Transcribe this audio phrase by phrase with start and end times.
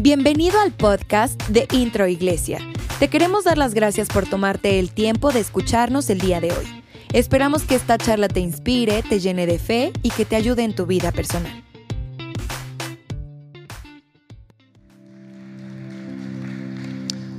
[0.00, 2.60] Bienvenido al podcast de Intro Iglesia.
[3.00, 6.84] Te queremos dar las gracias por tomarte el tiempo de escucharnos el día de hoy.
[7.12, 10.76] Esperamos que esta charla te inspire, te llene de fe y que te ayude en
[10.76, 11.64] tu vida personal.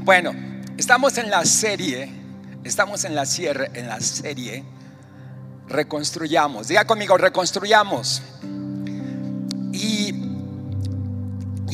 [0.04, 0.34] Bueno,
[0.78, 2.12] estamos en la serie,
[2.66, 4.66] estamos en la, cierre, en la serie
[5.70, 6.68] Reconstruyamos.
[6.68, 8.22] Diga conmigo, reconstruyamos.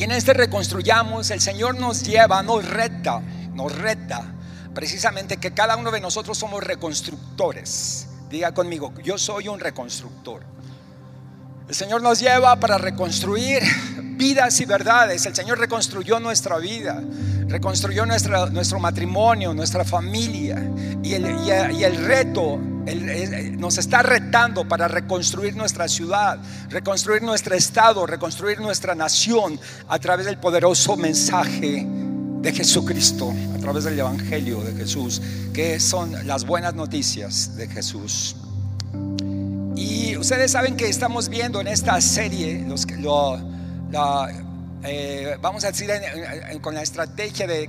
[0.06, 3.20] En este reconstruyamos, el Señor nos lleva, nos reta,
[3.54, 4.22] nos reta
[4.72, 8.06] precisamente que cada uno de nosotros somos reconstructores.
[8.30, 10.44] Diga conmigo, yo soy un reconstructor.
[11.68, 13.64] El Señor nos lleva para reconstruir
[14.16, 15.26] vidas y verdades.
[15.26, 17.02] El Señor reconstruyó nuestra vida,
[17.48, 20.70] reconstruyó nuestra, nuestro matrimonio, nuestra familia.
[21.02, 21.26] Y el,
[21.72, 22.58] y reto
[23.58, 29.58] nos está retando para reconstruir nuestra ciudad, reconstruir nuestro estado, reconstruir nuestra nación
[29.88, 31.86] a través del poderoso mensaje
[32.40, 35.20] de Jesucristo, a través del Evangelio de Jesús,
[35.52, 38.36] que son las buenas noticias de Jesús.
[39.74, 43.55] Y ustedes saben que estamos viendo en esta serie, los, lo,
[44.82, 45.90] eh, vamos a decir,
[46.60, 47.68] con la estrategia de,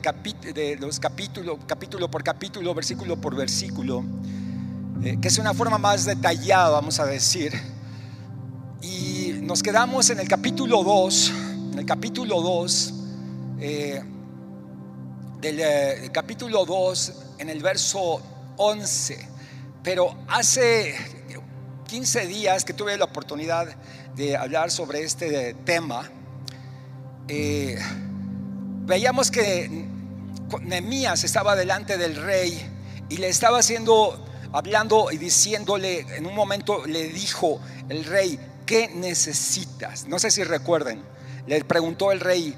[0.53, 4.03] de los capítulos, capítulo por capítulo, versículo por versículo,
[5.03, 7.53] eh, que es una forma más detallada, vamos a decir.
[8.81, 11.33] Y nos quedamos en el capítulo 2,
[11.73, 12.93] en el capítulo 2,
[13.59, 14.03] eh,
[15.41, 18.21] del capítulo 2, en el verso
[18.57, 19.27] 11.
[19.83, 20.95] Pero hace
[21.87, 23.67] 15 días que tuve la oportunidad
[24.17, 26.09] de hablar sobre este tema,
[27.27, 27.77] eh,
[28.85, 29.69] veíamos que
[30.61, 32.59] Nehemías estaba delante del rey
[33.09, 34.23] y le estaba haciendo
[34.53, 40.07] hablando y diciéndole, en un momento le dijo el rey, ¿qué necesitas?
[40.07, 41.03] No sé si recuerden,
[41.45, 42.55] le preguntó el rey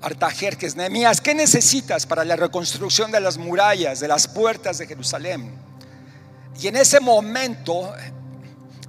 [0.00, 5.54] Artajerjes, Nehemías, ¿qué necesitas para la reconstrucción de las murallas, de las puertas de Jerusalén?
[6.60, 7.94] Y en ese momento,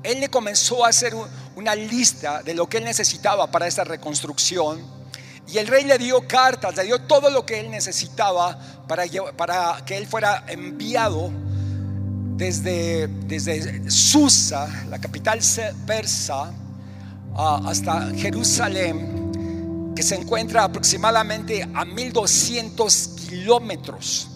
[0.03, 1.13] él le comenzó a hacer
[1.55, 4.81] una lista de lo que él necesitaba para esa reconstrucción.
[5.47, 9.03] Y el rey le dio cartas, le dio todo lo que él necesitaba para,
[9.35, 11.31] para que él fuera enviado
[12.35, 15.39] desde, desde Susa, la capital
[15.85, 16.51] persa,
[17.35, 24.29] hasta Jerusalén, que se encuentra aproximadamente a 1200 kilómetros.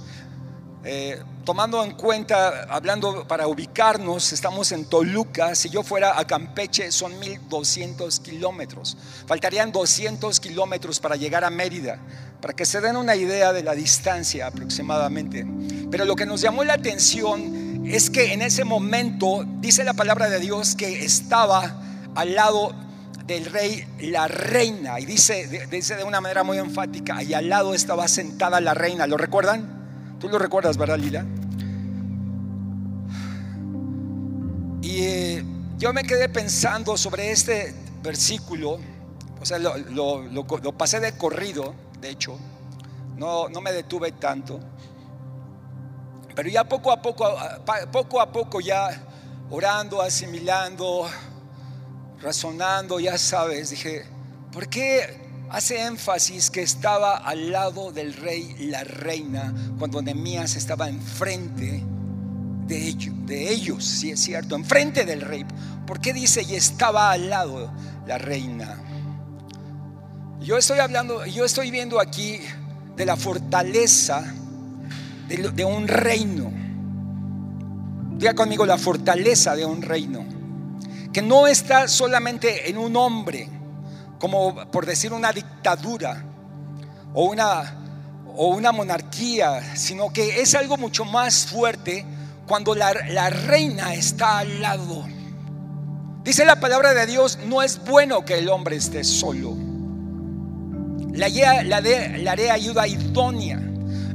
[0.83, 6.91] Eh, tomando en cuenta, hablando para ubicarnos, estamos en Toluca, si yo fuera a Campeche
[6.91, 8.97] son 1200 kilómetros.
[9.25, 12.01] Faltarían 200 kilómetros para llegar a Mérida,
[12.41, 15.47] para que se den una idea de la distancia aproximadamente.
[15.89, 20.29] Pero lo que nos llamó la atención es que en ese momento dice la palabra
[20.29, 21.81] de Dios que estaba
[22.15, 22.75] al lado
[23.25, 27.73] del rey la reina y dice, dice de una manera muy enfática y al lado
[27.73, 30.17] estaba sentada la reina ¿lo recuerdan?
[30.19, 31.25] tú lo recuerdas verdad Lila?
[34.97, 35.43] Y eh,
[35.77, 38.79] yo me quedé pensando sobre este versículo
[39.39, 42.37] o sea lo, lo pasé de corrido de hecho
[43.15, 44.59] no, no me detuve tanto
[46.37, 47.35] pero ya poco a poco,
[47.91, 48.89] poco a poco ya
[49.49, 51.09] orando, asimilando,
[52.21, 54.05] razonando, ya sabes, dije,
[54.51, 55.19] ¿por qué
[55.49, 61.83] hace énfasis que estaba al lado del rey la reina cuando Nehemías estaba enfrente
[62.67, 65.45] de ellos, de ellos, si es cierto, enfrente del rey?
[65.85, 67.71] ¿Por qué dice y estaba al lado
[68.05, 68.83] la reina?
[70.41, 72.39] Yo estoy hablando, yo estoy viendo aquí
[72.95, 74.33] de la fortaleza
[75.27, 76.51] de, un reino.
[78.17, 80.25] Diga conmigo la fortaleza de un reino.
[81.13, 83.49] Que no está solamente en un hombre,
[84.19, 86.23] como por decir una dictadura
[87.13, 87.75] o una,
[88.35, 92.05] o una monarquía, sino que es algo mucho más fuerte
[92.47, 95.05] cuando la, la reina está al lado.
[96.23, 99.55] Dice la palabra de Dios, no es bueno que el hombre esté solo.
[101.13, 101.29] La,
[101.63, 103.61] la, la haré ayuda idónea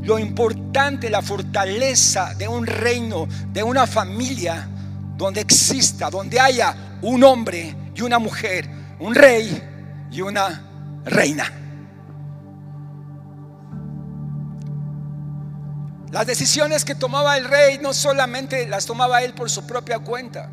[0.02, 4.68] lo importante, la fortaleza de un reino, de una familia
[5.16, 8.68] donde exista, donde haya un hombre y una mujer,
[8.98, 9.62] un rey
[10.10, 11.61] y una reina.
[16.12, 20.50] Las decisiones que tomaba el rey no solamente las tomaba él por su propia cuenta.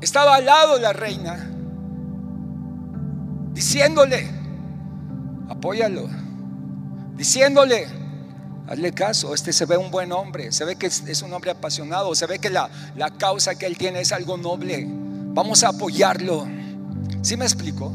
[0.00, 1.50] Estaba al lado la reina,
[3.52, 4.30] diciéndole,
[5.48, 6.08] apóyalo,
[7.16, 7.98] diciéndole,
[8.68, 12.14] Hazle caso, este se ve un buen hombre, se ve que es, un hombre apasionado,
[12.14, 14.86] se ve que la, la, causa que él tiene es algo noble.
[14.86, 16.46] Vamos a apoyarlo.
[17.22, 17.90] ¿Sí me explico?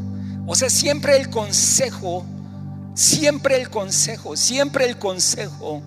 [0.47, 2.25] O sea, siempre el consejo
[2.95, 5.81] Siempre el consejo, siempre el consejo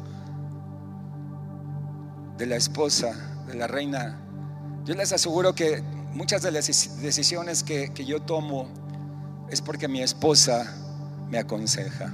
[2.38, 3.14] de la esposa,
[3.46, 4.18] de la reina.
[4.84, 6.66] Yo les aseguro que muchas de las
[7.00, 8.68] decisiones que, yo tomo
[9.50, 10.74] es porque mi esposa
[11.30, 12.12] me aconseja.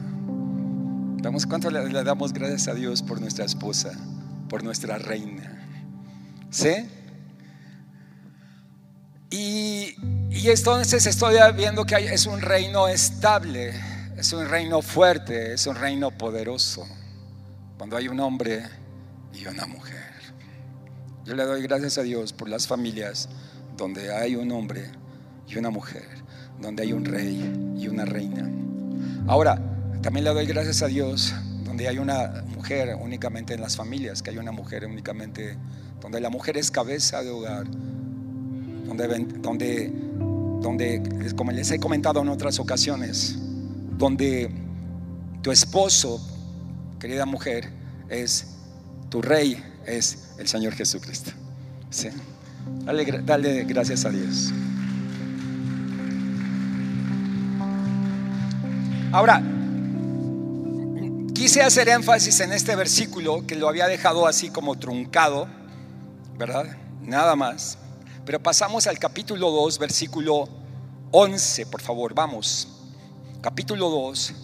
[1.23, 3.93] Vamos, ¿cuánto le, le, damos gracias a Dios por nuestra esposa,
[4.49, 5.59] por nuestra reina?
[6.51, 6.89] ¿Sí?
[9.31, 9.97] Y,
[10.31, 13.73] y entonces estoy viendo que es un reino estable,
[14.17, 16.87] es un reino fuerte, es un reino poderoso.
[17.79, 18.63] Cuando hay un hombre
[19.33, 20.12] y una mujer.
[21.25, 23.29] Yo le doy gracias a Dios por las familias
[23.77, 24.91] donde hay un hombre
[25.47, 26.09] y una mujer,
[26.61, 28.51] donde hay un rey y una reina.
[29.29, 29.61] Ahora,
[30.03, 31.33] también le doy gracias a Dios
[31.65, 35.57] donde hay una mujer únicamente en las familias, que hay una mujer únicamente,
[36.01, 39.93] donde la mujer es cabeza de hogar, donde, donde,
[40.61, 43.39] donde como les he comentado en otras ocasiones,
[43.97, 44.51] donde
[45.41, 46.21] tu esposo,
[46.99, 47.71] querida mujer,
[48.09, 48.57] es
[49.09, 51.31] tu rey, es el Señor Jesucristo.
[51.91, 52.09] ¿Sí?
[52.85, 54.53] Dale, gracias a Dios.
[59.12, 59.43] Ahora,
[61.35, 65.49] quise hacer énfasis en este versículo que lo había dejado así como truncado,
[66.39, 66.77] ¿verdad?
[67.03, 67.79] Nada más.
[68.25, 70.49] Pero pasamos al capítulo 2, versículo
[71.11, 72.69] 11, por favor, vamos.
[73.43, 74.35] Capítulo 2,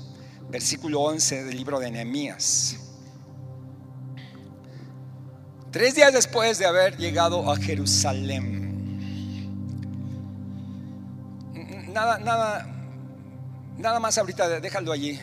[0.50, 2.87] versículo 11 del libro de Nehemías.
[5.78, 8.98] Tres días después de haber llegado a Jerusalén.
[11.92, 12.66] Nada, nada,
[13.78, 15.20] nada más ahorita, déjalo allí.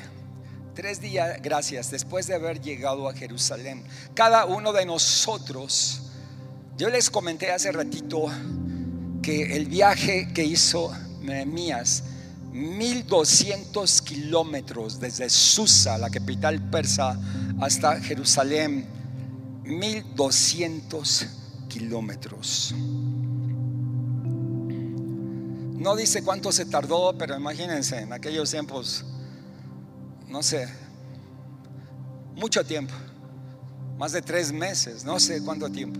[0.73, 3.83] Tres días, gracias, después de haber llegado a Jerusalén.
[4.13, 6.03] Cada uno de nosotros,
[6.77, 8.27] yo les comenté hace ratito
[9.21, 12.03] que el viaje que hizo Nehemías,
[12.53, 17.19] 1200 kilómetros desde Susa, la capital persa,
[17.59, 18.95] hasta Jerusalén,
[19.65, 21.27] 1200
[21.67, 22.73] kilómetros.
[25.85, 29.05] No dice cuánto se tardó, pero imagínense, en aquellos tiempos,
[30.27, 30.67] no sé,
[32.35, 32.93] mucho tiempo,
[33.97, 35.99] más de tres meses, no sé cuánto tiempo.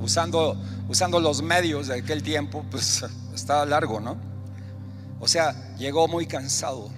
[0.00, 0.56] Usando,
[0.88, 4.16] usando los medios de aquel tiempo, pues estaba largo, ¿no?
[5.18, 6.88] O sea, llegó muy cansado,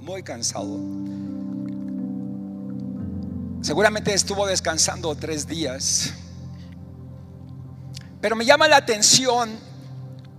[0.00, 0.78] muy cansado.
[3.62, 6.12] Seguramente estuvo descansando tres días.
[8.20, 9.56] Pero me llama la atención,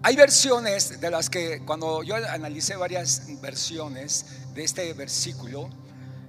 [0.01, 5.69] hay versiones de las que cuando yo analicé varias versiones de este versículo,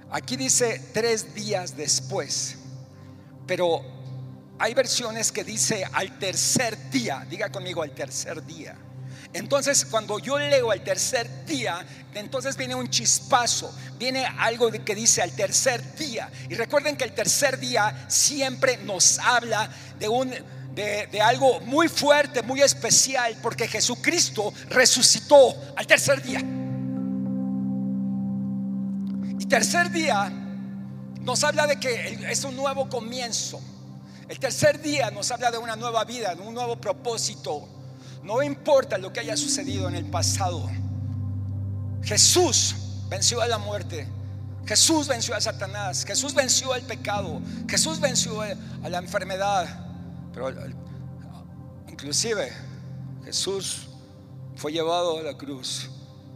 [0.09, 2.59] aquí dice tres días después,
[3.45, 3.81] pero
[4.57, 8.73] hay versiones que dice al tercer día, diga conmigo al tercer día.
[9.35, 15.21] Entonces, cuando yo leo al tercer día, entonces viene un chispazo, viene algo que dice
[15.21, 16.31] al tercer día.
[16.49, 20.33] Y recuerden que el tercer día siempre nos habla de un
[20.73, 26.39] de, algo muy fuerte, muy especial, porque Jesucristo resucitó al tercer día.
[29.37, 30.31] Y tercer día
[31.19, 33.59] nos habla de que es un nuevo comienzo.
[34.29, 37.74] El tercer día nos habla de una nueva vida, de un nuevo propósito
[38.25, 40.67] no importa lo que haya sucedido en el pasado.
[42.01, 42.75] Jesús
[43.07, 44.07] venció a la muerte.
[44.65, 46.03] Jesús venció a Satanás.
[46.03, 47.39] Jesús venció al pecado.
[47.69, 49.67] Jesús venció a la enfermedad.
[50.33, 50.51] Pero
[51.87, 52.51] inclusive
[53.25, 53.89] Jesús
[54.55, 55.91] fue llevado a la cruz.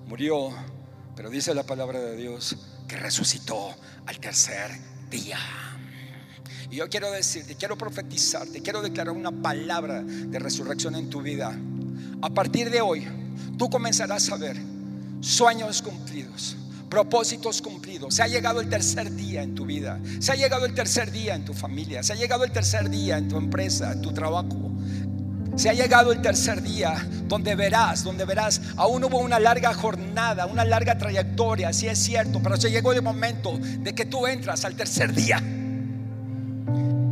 [0.06, 0.52] Murió.
[1.16, 2.56] Pero dice la palabra de Dios
[2.88, 4.70] que resucitó al tercer
[5.10, 5.40] día.
[6.70, 11.58] Y yo quiero decirte, quiero profetizarte, quiero declarar una palabra de resurrección en tu vida.
[12.22, 13.08] A partir de hoy,
[13.58, 14.58] tú comenzarás a ver
[15.22, 16.58] sueños cumplidos,
[16.90, 18.14] propósitos cumplidos.
[18.14, 21.36] Se ha llegado el tercer día en tu vida, se ha llegado el tercer día
[21.36, 24.70] en tu familia, se ha llegado el tercer día en tu empresa, en tu trabajo.
[25.56, 30.46] Se ha llegado el tercer día donde verás, donde verás, aún hubo una larga jornada,
[30.46, 34.66] una larga trayectoria, si es cierto, pero se llegó el momento de que tú entras
[34.66, 35.42] al tercer día.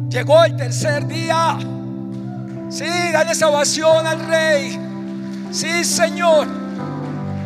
[0.09, 1.57] Llegó el tercer día.
[2.69, 4.86] Sí, dale salvación al rey.
[5.51, 6.47] Sí, Señor,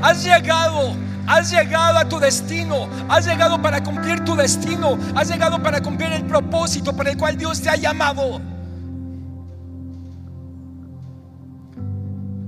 [0.02, 0.96] has llegado.
[1.28, 6.12] Has llegado a tu destino, has llegado para cumplir tu destino, has llegado para cumplir
[6.12, 8.42] el propósito por el cual Dios te ha llamado.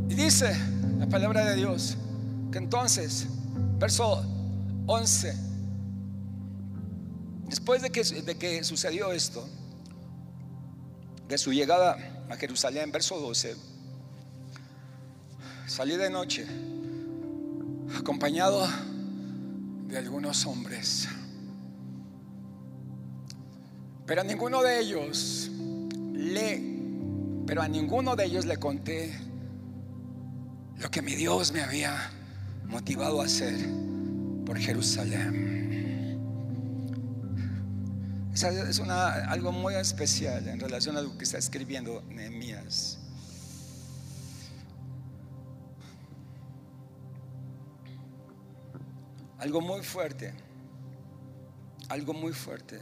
[0.10, 0.58] Y dice
[0.98, 1.98] la palabra de Dios
[2.52, 3.28] que entonces,
[3.80, 4.26] verso
[4.88, 5.34] 11,
[7.48, 9.48] después de que, de que sucedió esto,
[11.28, 13.56] de su llegada a Jerusalén, verso 12,
[15.74, 16.46] salí de noche
[17.98, 18.70] acompañado
[19.88, 21.08] de algunos hombres.
[24.06, 25.50] Pero a ninguno de ellos
[26.14, 26.62] le,
[27.48, 29.16] pero a ninguno de ellos le conté
[30.78, 32.12] lo que mi Dios me había
[32.68, 33.56] motivado a hacer
[34.46, 36.20] por Jerusalén.
[38.32, 43.00] Es algo muy especial en relación a lo que está escribiendo Nehemías.
[49.44, 50.34] Algo muy fuerte.
[51.90, 52.80] Algo muy fuerte.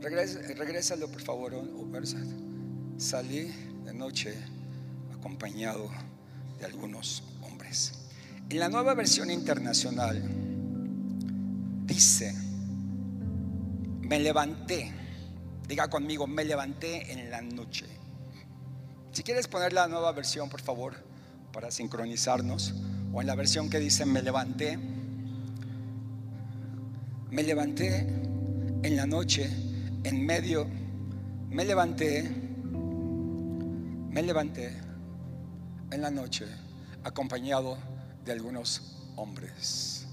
[0.00, 1.54] Regrésalo por favor,
[2.96, 3.54] Salí
[3.84, 4.34] de noche
[5.16, 5.88] acompañado
[6.58, 7.92] de algunos hombres.
[8.50, 10.20] En la nueva versión internacional
[11.86, 12.34] dice,
[14.00, 14.92] me levanté,
[15.68, 17.86] diga conmigo, me levanté en la noche.
[19.12, 20.96] Si quieres poner la nueva versión, por favor,
[21.52, 22.74] para sincronizarnos,
[23.12, 24.78] o en la versión que dice, me levanté,
[27.30, 28.06] me levanté
[28.82, 29.48] en la noche,
[30.04, 30.66] en medio,
[31.50, 32.30] me levanté,
[34.10, 34.72] me levanté
[35.90, 36.46] en la noche,
[37.04, 37.78] acompañado
[38.24, 40.06] de algunos hombres.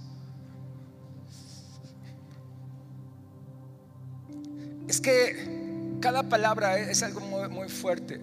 [4.87, 8.21] Es que cada palabra es algo muy, fuerte.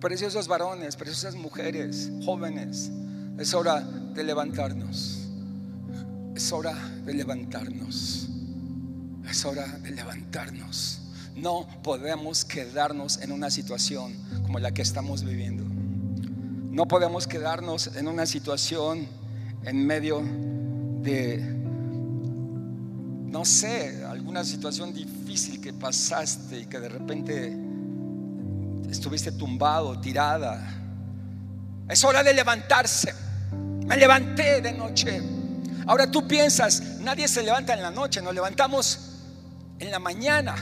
[0.00, 2.90] Preciosos varones, preciosas mujeres, jóvenes,
[3.38, 5.28] es hora de levantarnos.
[6.36, 6.74] Es hora
[7.04, 8.28] de levantarnos.
[9.28, 11.00] Es hora de levantarnos.
[11.34, 15.64] No podemos quedarnos en una situación como la que estamos viviendo.
[15.64, 19.06] No podemos quedarnos en una situación
[19.64, 20.22] en medio
[21.02, 21.58] de
[23.26, 27.67] no sé, alguna situación difícil que pasaste y que de repente
[28.90, 30.74] estuviste tumbado, tirada.
[31.88, 33.14] Es hora de levantarse.
[33.86, 35.22] Me levanté de noche.
[35.86, 39.20] Ahora tú piensas, nadie se levanta en la noche, nos levantamos
[39.78, 40.54] en la mañana.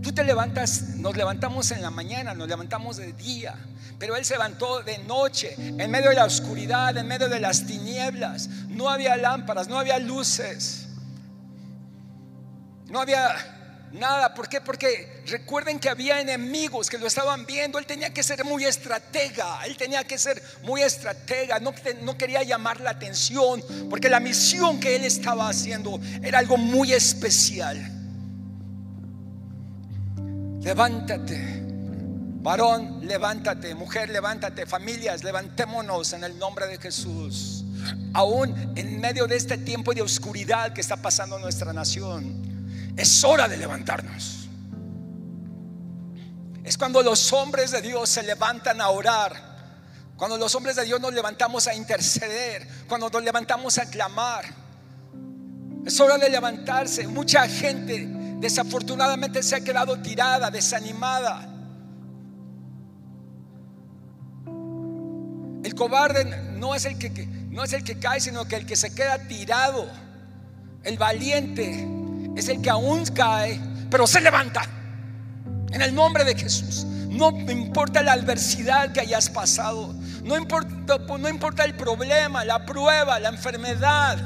[0.00, 3.56] Tú te levantas, nos levantamos en la mañana, nos levantamos de día,
[3.98, 7.66] pero Él se levantó de noche, en medio de la oscuridad, en medio de las
[7.66, 8.48] tinieblas.
[8.68, 10.86] No había lámparas, no había luces.
[12.86, 13.57] No había
[13.92, 14.34] nada.
[14.34, 14.60] ¿Por qué?
[14.60, 17.78] Porque recuerden que había enemigos que lo estaban viendo.
[17.78, 19.64] Él tenía que ser muy estratega.
[19.66, 21.58] Él tenía que ser muy estratega.
[21.60, 23.62] No, quería llamar la atención.
[23.88, 27.76] Porque la misión que él estaba haciendo era algo muy especial.
[30.60, 31.62] Levántate.
[32.40, 33.74] Varón, levántate.
[33.74, 34.66] Mujer, levántate.
[34.66, 37.64] Familias, levantémonos en el nombre de Jesús.
[38.12, 42.47] Aún en medio de este tiempo de oscuridad que está pasando en nuestra nación
[42.98, 44.48] es hora de levantarnos.
[46.64, 49.32] Es cuando los hombres de Dios se levantan a orar.
[50.16, 52.66] Cuando los hombres de Dios nos levantamos a interceder.
[52.88, 54.44] Cuando nos levantamos a clamar.
[55.86, 57.06] Es hora de levantarse.
[57.06, 58.08] Mucha gente
[58.40, 61.48] desafortunadamente se ha quedado tirada, desanimada.
[65.62, 67.10] El cobarde no es el que,
[67.50, 69.88] no es el que cae, sino que el que se queda tirado.
[70.82, 71.97] El valiente
[72.38, 74.62] es el que aún cae, pero se levanta.
[75.72, 76.84] En el nombre de Jesús.
[77.08, 79.92] No importa la adversidad que hayas pasado.
[80.22, 84.18] No importa, el problema, la prueba, la enfermedad.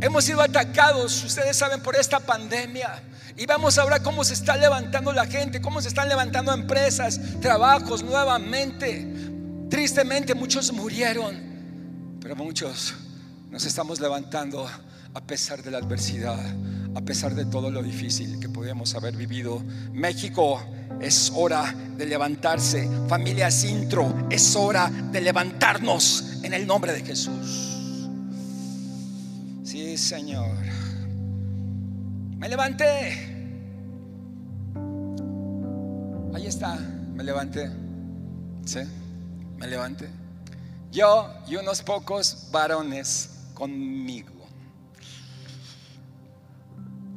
[0.00, 3.02] Hemos sido atacados, ustedes saben, por esta pandemia.
[3.36, 8.02] Y vamos ahora cómo se está levantando la gente, cómo se están levantando empresas, trabajos
[8.02, 9.06] nuevamente.
[9.68, 12.94] Tristemente muchos murieron, pero muchos
[13.50, 14.70] nos estamos levantando
[15.14, 16.38] a pesar de la adversidad,
[16.94, 19.62] a pesar de todo lo difícil que podemos haber vivido.
[19.92, 20.60] México
[21.00, 22.88] es hora de levantarse.
[23.08, 27.78] Familia Sintro, es hora de levantarnos en el nombre de Jesús.
[29.62, 30.56] Sí, Señor.
[32.36, 33.30] Me levanté.
[36.34, 36.74] Ahí está,
[37.14, 37.70] me levanté.
[38.64, 38.80] Sí,
[39.56, 40.08] me levanté.
[40.90, 44.33] Yo y unos pocos varones conmigo.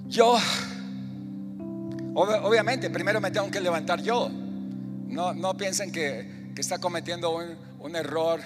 [0.07, 0.37] Yo,
[2.13, 4.29] obviamente, primero me tengo que levantar yo.
[4.29, 7.37] No, no piensen que, está cometiendo
[7.79, 8.39] un, error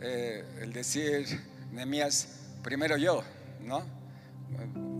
[0.00, 1.26] eh, el decir,
[1.72, 2.28] Nemías,
[2.62, 3.24] primero yo,
[3.64, 3.82] ¿no?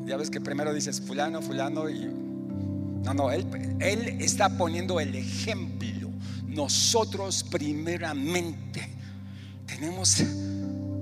[0.05, 2.07] Ya ves que primero dices fulano, fulano y...
[3.05, 3.47] No, no, él,
[3.79, 6.11] él está poniendo el ejemplo.
[6.47, 8.89] Nosotros primeramente
[9.67, 10.25] tenemos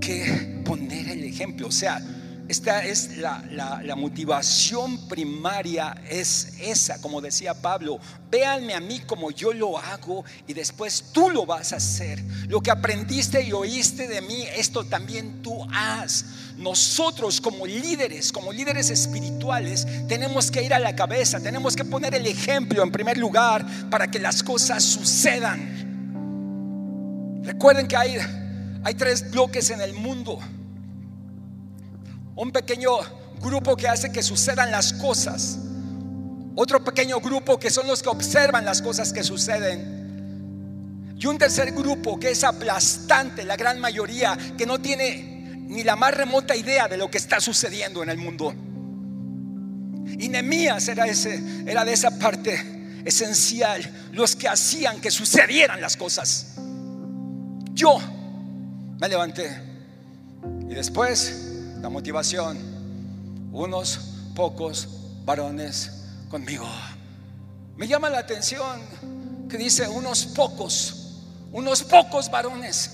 [0.00, 1.68] que poner el ejemplo.
[1.68, 2.00] O sea,
[2.48, 7.98] esta es la, la, motivación primaria, es esa, como decía Pablo,
[8.30, 12.22] véanme a mí como yo lo hago y después tú lo vas a hacer.
[12.46, 16.24] Lo que aprendiste y oíste de mí, esto también tú haz.
[16.56, 22.14] Nosotros como líderes, como líderes espirituales, tenemos que ir a la cabeza, tenemos que poner
[22.14, 25.84] el ejemplo en primer lugar para que las cosas sucedan.
[27.42, 28.18] Recuerden que hay,
[28.84, 30.38] hay tres bloques en el mundo
[32.36, 32.90] un pequeño
[33.40, 35.58] grupo que hace que sucedan las cosas.
[36.54, 41.16] Otro pequeño grupo que son los que observan las cosas que suceden.
[41.18, 45.96] Y un tercer grupo que es aplastante, la gran mayoría, que no tiene ni la
[45.96, 48.54] más remota idea de lo que está sucediendo en el mundo.
[50.18, 55.96] Y Nemías era, ese, era de esa parte esencial, los que hacían que sucedieran las
[55.96, 56.56] cosas.
[57.72, 57.98] Yo
[59.00, 59.62] me levanté
[60.68, 61.45] y después
[61.80, 62.58] la motivación,
[63.52, 63.98] unos
[64.34, 64.88] pocos
[65.24, 66.66] varones conmigo.
[67.76, 68.80] Me llama la atención
[69.48, 72.92] que dice unos pocos, unos pocos varones.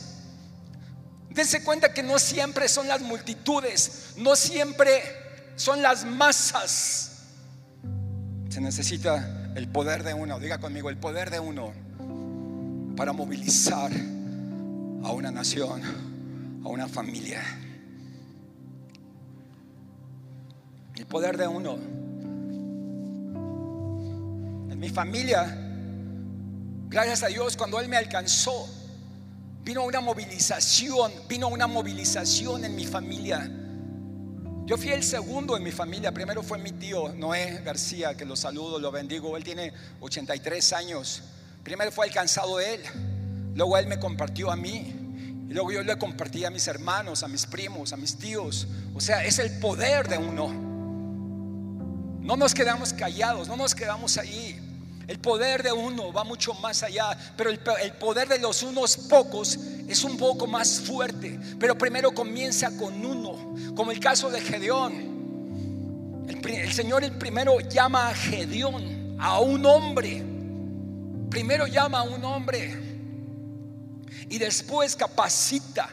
[1.31, 5.03] Dense cuenta que no siempre son las multitudes, no siempre
[5.57, 7.11] son las masas.
[8.51, 11.73] Se necesita el poder de uno, diga conmigo, el poder de uno
[12.97, 13.91] para movilizar
[15.05, 15.83] a una nación,
[16.65, 17.43] a una familia.
[20.97, 21.75] El poder de uno.
[24.71, 25.57] En mi familia,
[26.89, 28.69] gracias a Dios, cuando Él me alcanzó,
[29.65, 33.51] vino una movilización, vino una movilización en mi familia.
[34.65, 36.13] Yo fui el segundo en mi familia.
[36.13, 39.37] Primero fue mi tío Noé García, que lo saludo, lo bendigo.
[39.37, 41.23] Él tiene 83 años.
[41.65, 42.81] Primero fue alcanzado él.
[43.55, 44.95] Luego él me compartió a mí.
[45.49, 48.69] Y luego yo le compartí a mis hermanos, a mis primos, a mis tíos.
[48.95, 50.72] O sea, es el poder de uno.
[52.23, 54.57] No nos quedamos callados, no nos quedamos ahí.
[55.09, 59.59] El poder de uno va mucho más allá, pero el, poder de los unos pocos
[59.89, 61.39] es un poco más fuerte.
[61.59, 65.11] Pero primero comienza con uno, como el caso de Gedeón.
[66.29, 70.25] El, el Señor el primero llama a Gedeón, a un hombre.
[71.29, 72.79] Primero llama a un hombre
[74.29, 75.89] y después capacita,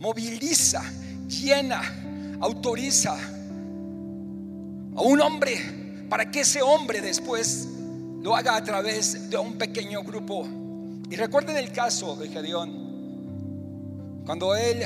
[0.00, 0.82] moviliza,
[1.28, 3.37] llena, autoriza
[4.98, 7.68] a un hombre para que ese hombre después
[8.20, 10.44] lo haga a través de un pequeño grupo.
[11.08, 14.82] Y recuerden el caso de Gedeón, cuando él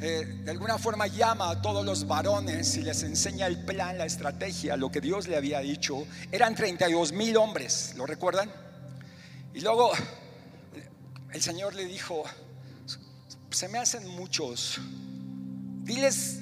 [0.00, 4.06] eh, de alguna forma llama a todos los varones y les enseña el plan, la
[4.06, 8.48] estrategia, lo que Dios le había dicho, eran 32 mil hombres, ¿lo recuerdan?
[9.54, 9.90] Y luego
[11.32, 12.22] el Señor le dijo,
[13.50, 14.78] se me hacen muchos,
[15.82, 16.38] diles,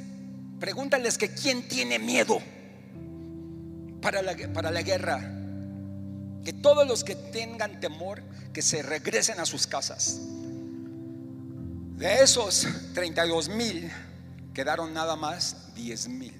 [0.60, 2.42] pregúntales que quién tiene miedo
[4.04, 5.18] para la, para la guerra.
[6.44, 10.20] Que todos los que tengan temor, que se regresen a sus casas.
[11.96, 13.90] De esos 32 mil,
[14.52, 16.34] quedaron nada más 10 mil.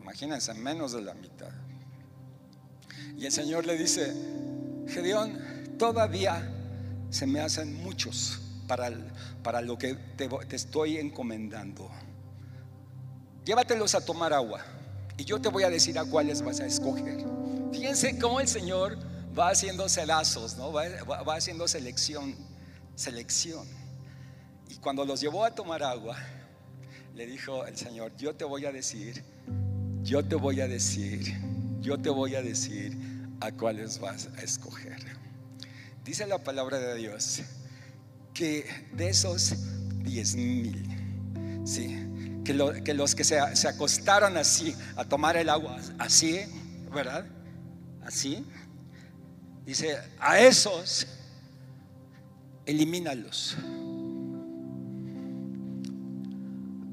[0.00, 1.50] Imagínense, menos de la mitad.
[3.18, 4.14] Y el Señor le dice,
[4.88, 5.38] Gedeón,
[5.78, 6.50] todavía
[7.10, 8.90] se me hacen muchos para,
[9.42, 11.90] para lo que te, te estoy encomendando.
[13.44, 14.64] Llévatelos a tomar agua.
[15.22, 17.24] Y yo te voy a decir a cuáles vas a escoger.
[17.72, 18.98] Fíjense cómo el Señor
[19.38, 20.72] va haciendo sedazos, ¿no?
[20.72, 20.82] va,
[21.22, 22.34] va haciendo selección,
[22.96, 23.64] selección.
[24.68, 26.16] Y cuando los llevó a tomar agua,
[27.14, 29.22] le dijo el Señor, yo te voy a decir,
[30.02, 31.38] yo te voy a decir,
[31.80, 32.98] yo te voy a decir
[33.38, 34.98] a cuáles vas a escoger.
[36.04, 37.42] Dice la palabra de Dios
[38.34, 39.54] que de esos
[40.02, 40.84] diez mil,
[41.64, 42.11] ¿sí?
[42.44, 42.54] Que,
[42.94, 46.40] los que se, acostaron así a tomar el agua, así,
[46.92, 47.24] ¿verdad?
[48.04, 48.44] Así.
[49.64, 51.06] Dice, a esos,
[52.66, 53.56] elimínalos.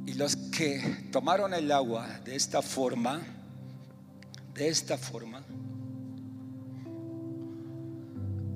[0.06, 3.22] Y los que tomaron el agua de esta forma,
[4.54, 5.44] de esta forma,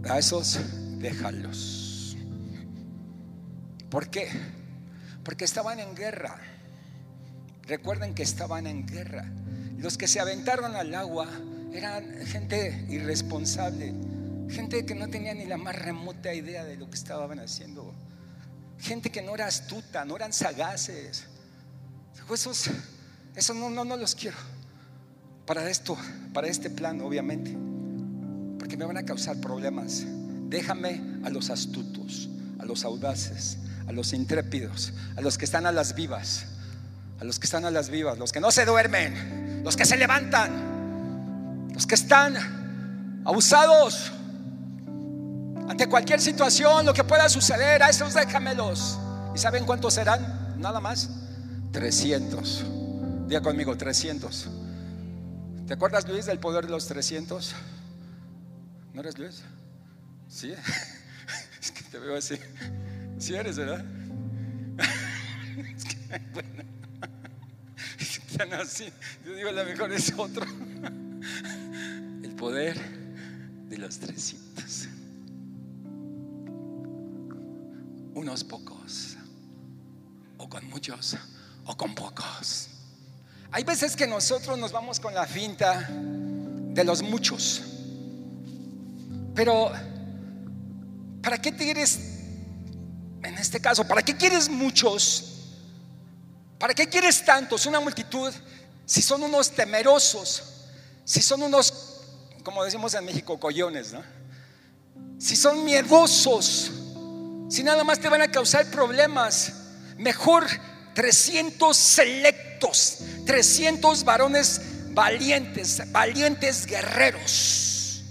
[0.09, 0.59] a esos
[0.99, 2.17] déjalos.
[3.89, 4.27] ¿Por qué?
[5.23, 6.52] Porque estaban en guerra.
[7.67, 9.25] Recuerden que estaban en guerra.
[9.77, 11.27] Los que se aventaron al agua
[11.73, 13.93] eran gente irresponsable,
[14.49, 17.93] gente que no tenía ni la más remota idea de lo que estaban haciendo,
[18.79, 21.25] gente que no era astuta, no eran sagaces.
[22.31, 22.69] Esos,
[23.35, 24.37] esos no, no, no los quiero
[25.45, 25.97] para esto,
[26.33, 27.55] para este plan, obviamente,
[28.59, 30.03] porque me van a causar problemas.
[30.47, 35.71] Déjame a los astutos, a los audaces, a los intrépidos, a los que están a
[35.71, 36.45] las vivas
[37.19, 39.97] a los que están a las vivas, los que no se duermen, los que se
[39.97, 42.35] levantan, los que están
[43.25, 44.11] abusados
[45.69, 48.99] ante cualquier situación, lo que pueda suceder, a esos déjamelos.
[49.33, 50.59] ¿Y saben cuántos serán?
[50.59, 51.09] Nada más.
[51.71, 52.65] 300.
[53.27, 54.49] Diga conmigo, 300.
[55.67, 57.55] ¿Te acuerdas, Luis, del poder de los 300?
[58.93, 59.43] ¿No eres Luis?
[60.27, 60.53] Sí.
[61.61, 62.37] Es que te veo así.
[63.17, 63.85] Sí eres, ¿verdad?
[65.77, 66.72] Es que, bueno.
[69.25, 70.45] Yo digo, la mejor es otro.
[72.23, 72.79] El poder
[73.69, 74.87] de los 300.
[78.15, 79.17] Unos pocos.
[80.37, 81.17] O con muchos.
[81.65, 82.69] O con pocos.
[83.51, 87.61] Hay veces que nosotros nos vamos con la finta de los muchos.
[89.35, 89.71] Pero,
[91.21, 91.99] ¿para qué quieres,
[93.23, 95.32] en este caso, para qué quieres muchos?
[96.63, 98.33] ¿Para qué quieres tantos, una multitud,
[98.85, 100.41] si son unos temerosos,
[101.03, 101.99] si son unos,
[102.41, 104.01] como decimos en México, collones, ¿no?
[105.19, 106.71] Si son miedosos,
[107.49, 109.51] si nada más te van a causar problemas,
[109.97, 110.47] mejor
[110.95, 114.61] 300 selectos, 300 varones
[114.93, 118.03] valientes, valientes guerreros.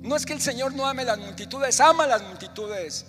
[0.00, 3.04] No es que el Señor no ame las multitudes, ama las multitudes,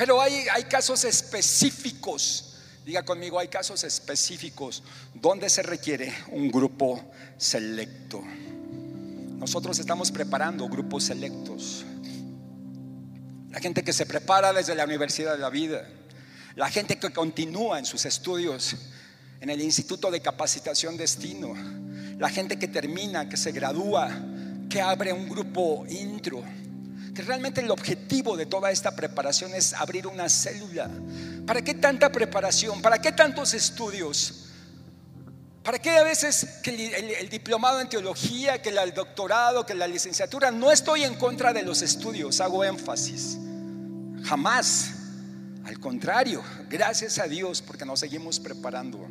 [0.00, 2.54] pero hay, hay casos específicos.
[2.86, 4.82] Diga conmigo, hay casos específicos
[5.12, 7.04] donde se requiere un grupo
[7.36, 8.22] selecto.
[8.22, 11.84] Nosotros estamos preparando grupos selectos.
[13.50, 15.86] La gente que se prepara desde la Universidad de la Vida.
[16.56, 18.76] La gente que continúa en sus estudios
[19.42, 21.52] en el Instituto de Capacitación Destino.
[22.18, 24.10] La gente que termina, que se gradúa,
[24.70, 26.42] que abre un grupo intro.
[27.26, 30.88] Realmente el objetivo de toda esta preparación es abrir una célula.
[31.46, 32.80] ¿Para qué tanta preparación?
[32.80, 34.46] ¿Para qué tantos estudios?
[35.62, 39.86] ¿Para qué a veces que el, el, diplomado en teología, que el doctorado, que la
[39.86, 40.50] licenciatura?
[40.50, 43.38] No estoy en contra de los estudios, hago énfasis.
[44.24, 44.92] Jamás.
[45.64, 49.06] Al contrario, gracias a Dios porque nos seguimos preparando.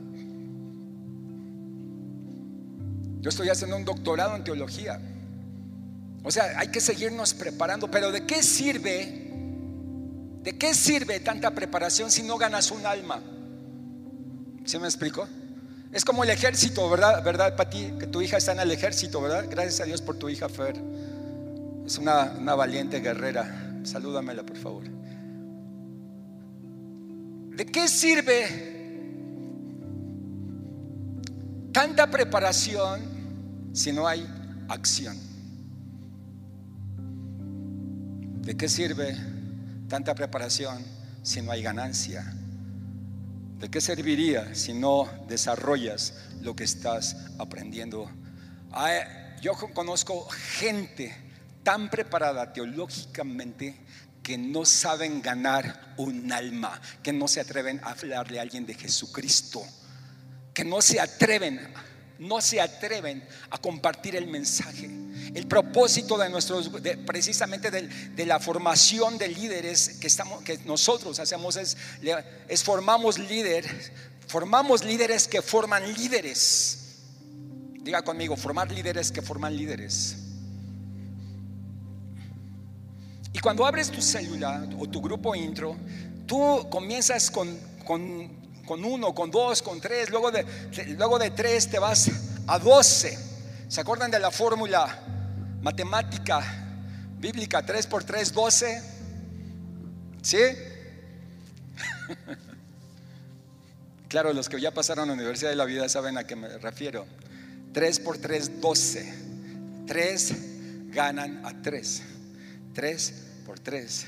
[3.21, 4.99] Yo estoy haciendo un doctorado en teología.
[6.23, 7.89] O sea, hay que seguirnos preparando.
[7.89, 9.27] Pero ¿de qué sirve?
[10.43, 13.21] ¿De qué sirve tanta preparación si no ganas un alma?
[14.65, 15.27] ¿Se me explico?
[15.91, 17.23] Es como el ejército, ¿verdad?
[17.23, 17.93] ¿Verdad, Pati?
[17.99, 19.45] Que tu hija está en el ejército, ¿verdad?
[19.49, 20.75] Gracias a Dios por tu hija Fer.
[21.85, 23.81] Es una, una valiente guerrera.
[23.83, 24.83] Salúdamela, por favor.
[27.55, 28.45] ¿De qué sirve
[31.71, 33.01] tanta preparación
[33.73, 34.27] si no hay
[34.67, 35.28] acción?
[38.41, 39.15] ¿De qué sirve
[39.87, 40.83] tanta preparación
[41.23, 42.33] si no hay ganancia?
[43.59, 48.09] ¿De qué serviría si no desarrollas lo que estás aprendiendo?
[49.41, 51.15] yo conozco gente
[51.63, 53.75] tan preparada teológicamente
[54.23, 58.73] que no saben ganar un alma, que no se atreven a hablarle a alguien de
[58.73, 59.61] Jesucristo,
[60.53, 61.59] que no se atreven,
[62.19, 64.89] no se atreven a compartir el mensaje.
[65.33, 66.71] El propósito de nuestros,
[67.05, 71.77] precisamente de, la formación de líderes que, estamos, que nosotros hacemos es,
[72.47, 73.91] es formamos líderes,
[74.27, 76.79] formamos líderes que forman líderes.
[77.81, 80.17] Diga conmigo, formar líderes que forman líderes.
[83.31, 85.77] Y cuando abres tu célula o tu grupo intro,
[86.25, 87.57] tú comienzas con,
[88.67, 90.45] uno, con dos, con tres, luego de,
[90.97, 92.09] luego de tres te vas
[92.47, 93.17] a doce.
[93.67, 95.08] ¿Se acuerdan de la fórmula
[95.61, 96.41] matemática
[97.19, 98.83] bíblica 3 por 3, 12?
[100.21, 100.37] ¿Sí?
[104.07, 106.57] claro, los que ya pasaron a la Universidad de la Vida saben a qué me
[106.57, 107.05] refiero.
[107.73, 109.13] 3 por 3, 12.
[109.87, 110.35] 3
[110.91, 112.03] ganan a 3.
[112.73, 113.13] 3
[113.45, 114.05] por 3.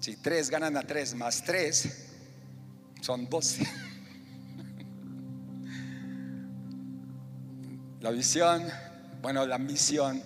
[0.00, 2.08] Si 3 ganan a 3 más 3,
[3.00, 3.64] son 12.
[8.00, 8.64] La visión,
[9.20, 10.22] bueno, la misión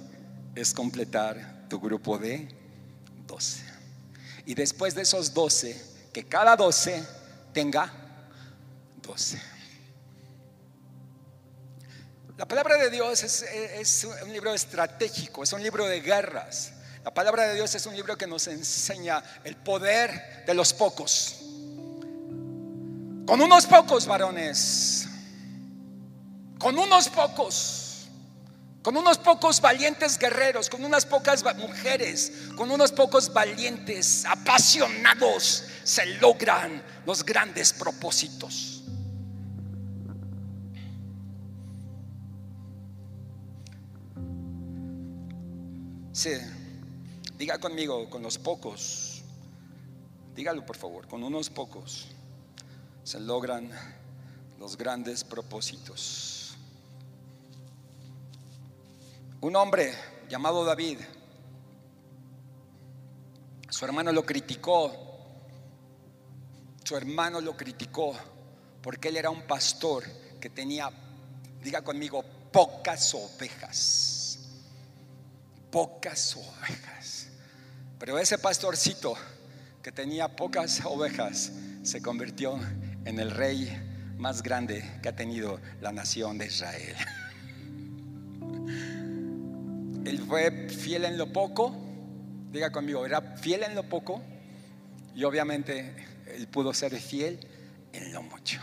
[0.54, 2.48] es completar tu grupo de
[3.26, 3.64] 12.
[4.46, 7.04] Y después de esos 12, que cada 12
[7.52, 7.92] tenga
[9.02, 9.54] 12.
[12.36, 16.72] La palabra de Dios es, un libro estratégico, es un libro de guerras.
[17.04, 21.36] La palabra de Dios es un libro que nos enseña el poder de los pocos.
[23.26, 25.06] Con unos pocos varones,
[26.58, 27.83] con unos pocos,
[28.84, 36.04] con unos pocos valientes guerreros, con unas pocas mujeres, con unos pocos valientes, apasionados, se
[36.20, 38.82] logran los grandes propósitos.
[46.12, 46.32] Sí,
[47.38, 49.22] diga conmigo, con los pocos,
[50.36, 52.08] dígalo por favor, con unos pocos
[53.02, 53.70] se logran
[54.58, 56.43] los grandes propósitos.
[59.44, 59.92] Un hombre
[60.26, 61.00] llamado David,
[63.68, 64.90] su hermano lo criticó,
[66.82, 68.16] su hermano lo criticó
[68.80, 70.02] porque él era un pastor
[70.40, 70.90] que tenía,
[71.62, 74.38] diga conmigo, pocas ovejas,
[75.70, 77.26] pocas ovejas.
[77.98, 79.14] Pero ese pastorcito
[79.82, 81.52] que tenía pocas ovejas
[81.82, 82.58] se convirtió
[83.04, 86.96] en el rey más grande que ha tenido la nación de Israel.
[90.04, 91.74] Él fue fiel en lo poco,
[92.50, 94.22] diga conmigo, era fiel en lo poco
[95.14, 95.94] y obviamente
[96.26, 97.40] él pudo ser fiel
[97.92, 98.60] en lo mucho.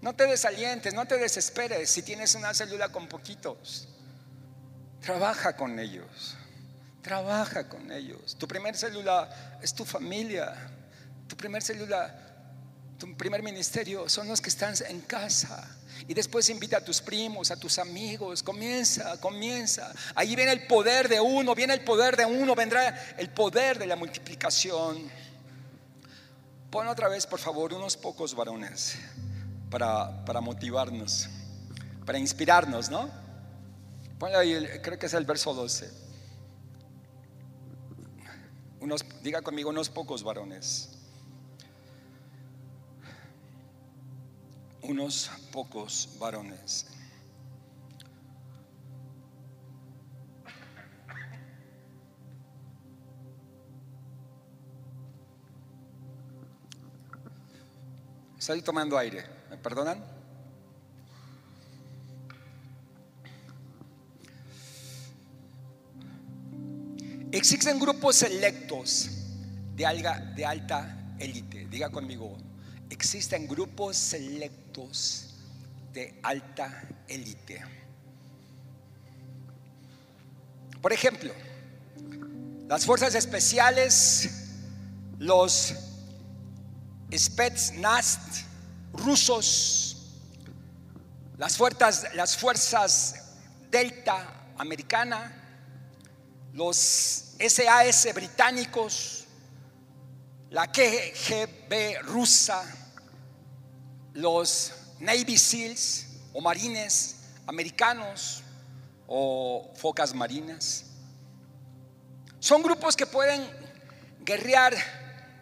[0.00, 3.88] No te desalientes, no te desesperes si tienes una célula con poquitos.
[5.00, 6.36] Trabaja con ellos,
[7.02, 8.36] trabaja con ellos.
[8.38, 10.54] Tu primer célula es tu familia,
[11.28, 12.14] tu primer célula,
[12.98, 15.68] tu primer ministerio son los que están en casa.
[16.06, 18.42] Y después invita a tus primos, a tus amigos.
[18.42, 19.92] Comienza, comienza.
[20.14, 23.86] Ahí viene el poder de uno, viene el poder de uno, vendrá el poder de
[23.86, 25.10] la multiplicación.
[26.70, 28.96] Pon otra vez, por favor, unos pocos varones
[29.70, 31.28] para, para motivarnos,
[32.04, 33.08] para inspirarnos, ¿no?
[34.18, 35.90] Ponle ahí, creo que es el verso 12.
[38.80, 40.93] Unos, diga conmigo unos pocos varones.
[44.84, 46.86] Unos pocos varones.
[58.38, 60.04] Estoy tomando aire, ¿me perdonan?
[67.32, 69.10] Existen grupos selectos
[69.74, 69.86] de,
[70.46, 71.66] alta élite.
[71.68, 72.36] Diga conmigo,
[72.90, 75.34] existen grupos selectos
[75.92, 77.62] de alta élite.
[80.80, 81.32] Por ejemplo,
[82.68, 84.28] las fuerzas especiales,
[85.18, 85.74] los
[87.16, 88.44] Spetsnaz
[88.92, 89.96] rusos,
[91.38, 93.14] las fuerzas, las fuerzas
[93.70, 95.32] Delta americana,
[96.52, 99.24] los SAS británicos,
[100.50, 101.53] la KGB
[102.02, 102.62] rusa,
[104.14, 108.42] los Navy SEALs o marines americanos
[109.06, 110.86] o focas marinas.
[112.38, 113.48] Son grupos que pueden
[114.20, 114.74] guerrear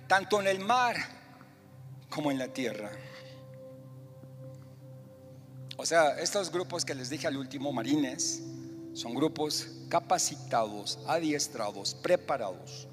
[0.09, 0.97] tanto en el mar
[2.09, 2.91] como en la tierra.
[5.77, 8.43] O sea, estos grupos que les dije al último, marines,
[8.95, 12.87] son grupos capacitados, adiestrados, preparados,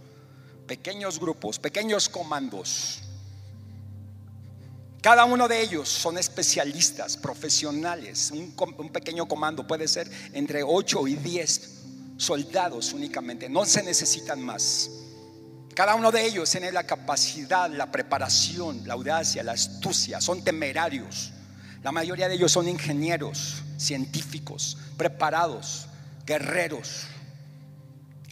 [0.65, 3.08] pequeños grupos, pequeños comandos
[5.01, 8.31] cada uno de ellos son especialistas, profesionales.
[8.31, 11.69] Un, pequeño comando puede ser entre 8 y 10
[12.17, 13.47] soldados únicamente.
[13.47, 14.89] No se necesitan más.
[15.73, 20.19] Cada uno de ellos tiene la capacidad, la preparación, la audacia, la astucia.
[20.19, 21.31] Son temerarios.
[21.81, 25.87] La mayoría de ellos son ingenieros, científicos, preparados,
[26.25, 27.03] guerreros,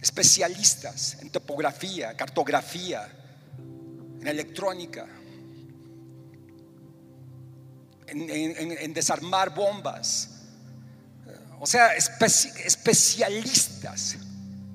[0.01, 3.10] especialistas en topografía, cartografía,
[4.19, 5.08] en electrónica
[8.08, 10.30] en, desarmar bombas.
[11.60, 14.17] O sea, especialistas.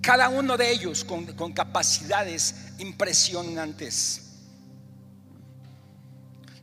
[0.00, 4.20] Cada uno de ellos con, capacidades impresionantes.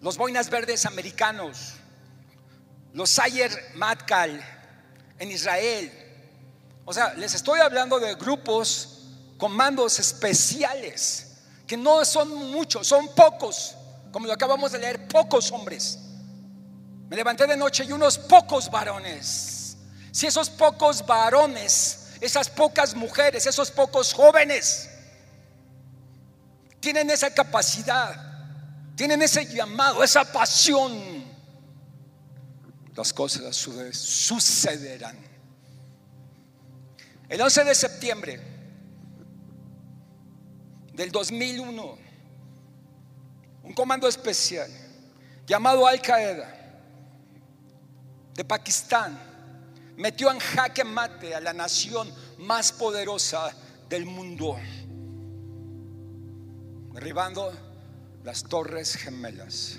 [0.02, 1.74] Los boinas verdes americanos,
[2.94, 4.42] los Sayer Matkal
[5.20, 5.92] en Israel.
[6.86, 9.04] O sea, les estoy hablando de grupos,
[9.38, 13.76] comandos especiales, que no son muchos, son pocos,
[14.12, 16.00] como lo acabamos de leer, pocos hombres.
[17.10, 19.76] Me levanté de noche y unos pocos varones.
[20.12, 24.90] Si esos pocos varones, esas pocas mujeres, esos pocos jóvenes
[26.80, 28.16] tienen esa capacidad,
[28.96, 31.26] tienen ese llamado, esa pasión,
[32.96, 35.18] las cosas sucederán.
[37.28, 38.42] El 11 de septiembre
[40.94, 41.98] del 2001,
[43.64, 44.70] un comando especial
[45.48, 46.59] llamado Al Qaeda
[48.40, 49.20] de Pakistán
[49.98, 53.54] metió en jaque mate a la nación más poderosa
[53.90, 54.58] del mundo,
[56.94, 57.52] derribando
[58.24, 59.78] las torres gemelas.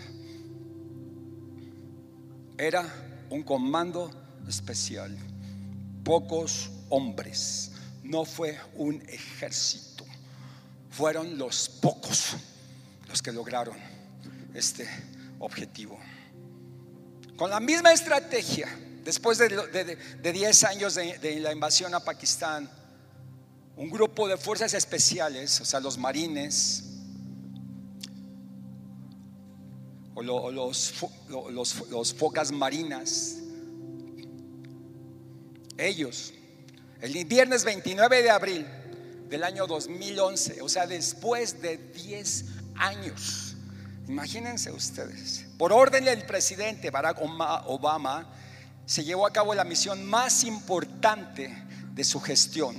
[2.58, 2.84] Era
[3.30, 4.10] un comando
[4.46, 5.16] especial,
[6.04, 10.04] pocos hombres, no fue un ejército,
[10.90, 12.36] fueron los pocos
[13.08, 13.78] los que lograron
[14.52, 14.86] este
[15.38, 15.98] objetivo.
[17.40, 18.68] Con la misma estrategia,
[19.02, 19.96] después de
[20.30, 22.68] 10 años de, la invasión a Pakistán,
[23.76, 26.84] un grupo de fuerzas especiales, o sea, los marines,
[30.12, 30.92] o, los,
[31.88, 33.36] los focas marinas,
[35.78, 36.34] ellos,
[37.00, 38.66] el viernes 29 de abril
[39.30, 43.49] del año 2011, o sea, después de 10 años,
[44.10, 48.26] Imagínense ustedes, por orden del presidente Barack Obama,
[48.84, 51.56] se llevó a cabo la misión más importante
[51.94, 52.74] de su gestión,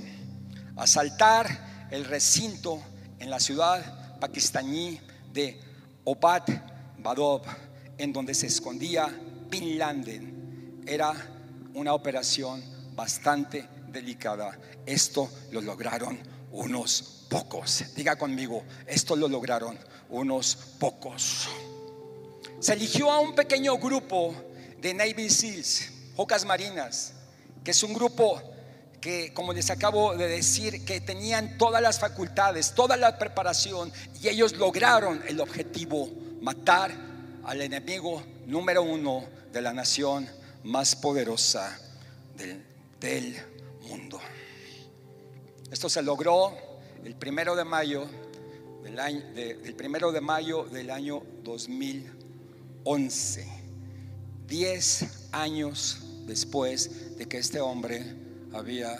[0.76, 2.82] asaltar el recinto
[3.18, 5.00] en la ciudad pakistaní
[5.32, 5.58] de
[6.04, 6.42] Obad
[6.98, 7.44] Badob,
[7.96, 9.08] en donde se escondía
[9.48, 10.82] Bin Laden.
[10.86, 11.14] Era
[11.72, 12.62] una operación
[12.94, 14.58] bastante delicada.
[14.84, 16.18] Esto lo lograron
[16.50, 17.82] unos pocos.
[17.96, 19.78] Diga conmigo, esto lo lograron
[20.10, 21.48] unos pocos.
[22.60, 24.34] Se eligió a un pequeño grupo
[24.78, 27.14] de Navy SEALs, Jocas Marinas,
[27.64, 28.40] que es un grupo
[29.00, 33.90] que, como les acabo de decir, que tenían todas las facultades, toda la preparación,
[34.20, 36.10] y ellos lograron el objetivo,
[36.42, 36.94] matar
[37.44, 40.28] al enemigo número uno de la nación
[40.64, 41.80] más poderosa
[42.36, 42.62] del,
[43.00, 43.36] del
[43.80, 44.20] mundo.
[45.70, 46.71] Esto se logró
[47.04, 48.06] el primero de mayo
[48.82, 49.22] del, año,
[49.76, 53.48] primero de mayo del año 2011,
[54.46, 58.04] diez años después de que este hombre
[58.52, 58.96] había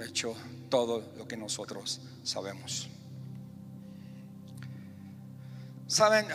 [0.00, 0.34] hecho
[0.68, 2.88] todo lo que nosotros sabemos.
[5.86, 6.26] Saben,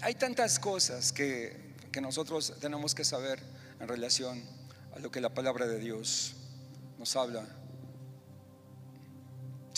[0.00, 3.40] hay tantas cosas que, que nosotros tenemos que saber
[3.80, 4.42] en relación
[4.94, 6.34] a lo que la palabra de Dios
[6.98, 7.46] nos habla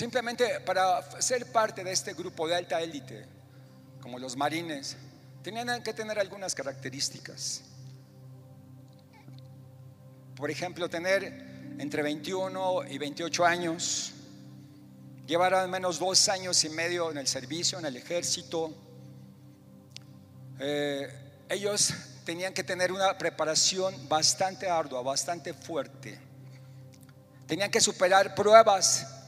[0.00, 3.26] Simplemente para ser parte de este grupo de alta élite,
[4.00, 4.96] como los marines,
[5.42, 7.60] tenían que tener algunas características.
[10.36, 14.12] Por ejemplo, tener entre 21 y 28 años,
[15.26, 18.72] llevar al menos dos años y medio en el servicio, en el ejército.
[20.60, 21.08] Eh,
[21.50, 21.92] ellos
[22.24, 26.18] tenían que tener una preparación bastante ardua, bastante fuerte.
[27.46, 29.19] Tenían que superar pruebas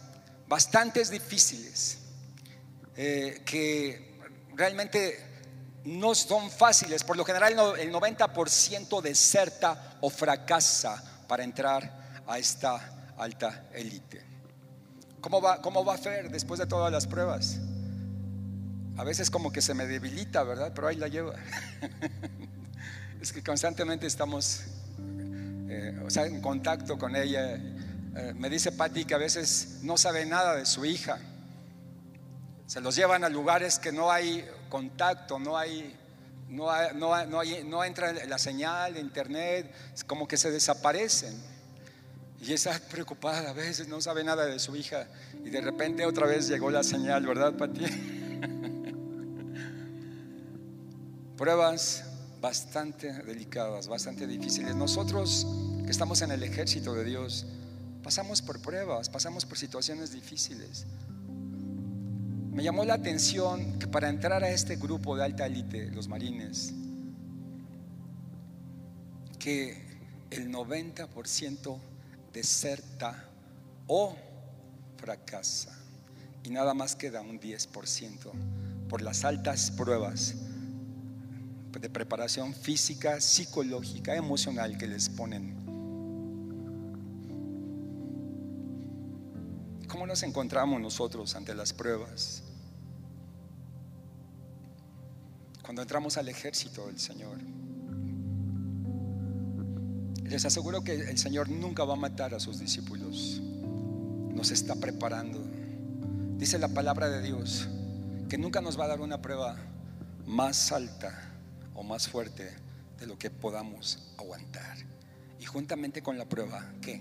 [0.52, 1.96] bastantes difíciles,
[2.94, 4.20] eh, que
[4.54, 5.16] realmente
[5.84, 7.04] no son fáciles.
[7.04, 14.26] Por lo general el 90% deserta o fracasa para entrar a esta alta élite.
[15.22, 17.58] ¿Cómo va, ¿Cómo va a ser después de todas las pruebas?
[18.98, 20.72] A veces como que se me debilita, ¿verdad?
[20.74, 21.34] Pero ahí la lleva.
[23.22, 24.64] es que constantemente estamos
[25.70, 27.58] eh, o sea, en contacto con ella
[28.14, 31.18] eh, me dice Patti que a veces no sabe nada de su hija.
[32.66, 35.96] Se los llevan a lugares que no hay contacto, no hay,
[36.48, 39.72] no, no, no, entra la señal internet,
[40.06, 41.34] como que se desaparecen.
[42.40, 45.06] Y está preocupada a veces, no sabe nada de su hija.
[45.44, 47.84] Y de repente otra vez llegó la señal, ¿verdad, Pati?
[51.36, 52.04] Pruebas
[52.40, 54.74] bastante delicadas, bastante difíciles.
[54.74, 55.46] Nosotros
[55.84, 57.46] que estamos en el ejército de Dios,
[58.02, 60.86] Pasamos por pruebas, pasamos por situaciones difíciles.
[62.50, 66.74] Me llamó la atención que para entrar a este grupo de alta élite, los marines,
[69.38, 69.76] que
[70.30, 71.78] el 90%
[72.32, 73.24] deserta
[73.86, 74.16] o
[74.96, 75.76] fracasa
[76.44, 78.30] y nada más queda un 10%
[78.88, 80.34] por las altas pruebas
[81.80, 85.61] de preparación física, psicológica, emocional que les ponen
[90.02, 92.42] ¿Cómo nos encontramos nosotros ante las pruebas?
[95.62, 97.38] Cuando entramos al ejército del Señor.
[100.24, 103.40] Les aseguro que el Señor nunca va a matar a sus discípulos.
[104.34, 105.40] Nos está preparando.
[106.36, 107.68] Dice la palabra de Dios
[108.28, 109.56] que nunca nos va a dar una prueba
[110.26, 111.30] más alta
[111.76, 112.50] o más fuerte
[112.98, 114.78] de lo que podamos aguantar.
[115.38, 117.00] Y juntamente con la prueba, ¿qué?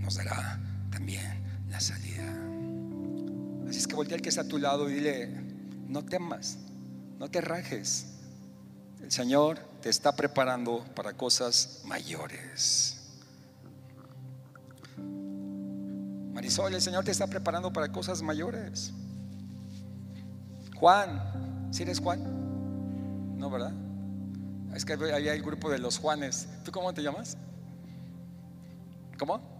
[0.00, 0.58] Nos dará
[0.90, 1.43] también
[1.74, 2.22] la salida.
[3.68, 5.28] Así es que voltea al que está a tu lado y dile,
[5.88, 6.56] no temas,
[7.18, 8.06] no te rajes.
[9.02, 13.00] El Señor te está preparando para cosas mayores.
[16.32, 18.92] Marisol, el Señor te está preparando para cosas mayores.
[20.76, 23.36] Juan, si ¿sí eres Juan?
[23.36, 23.72] No, ¿verdad?
[24.76, 26.46] Es que había el grupo de los Juanes.
[26.64, 27.36] ¿Tú cómo te llamas?
[29.18, 29.53] ¿Cómo?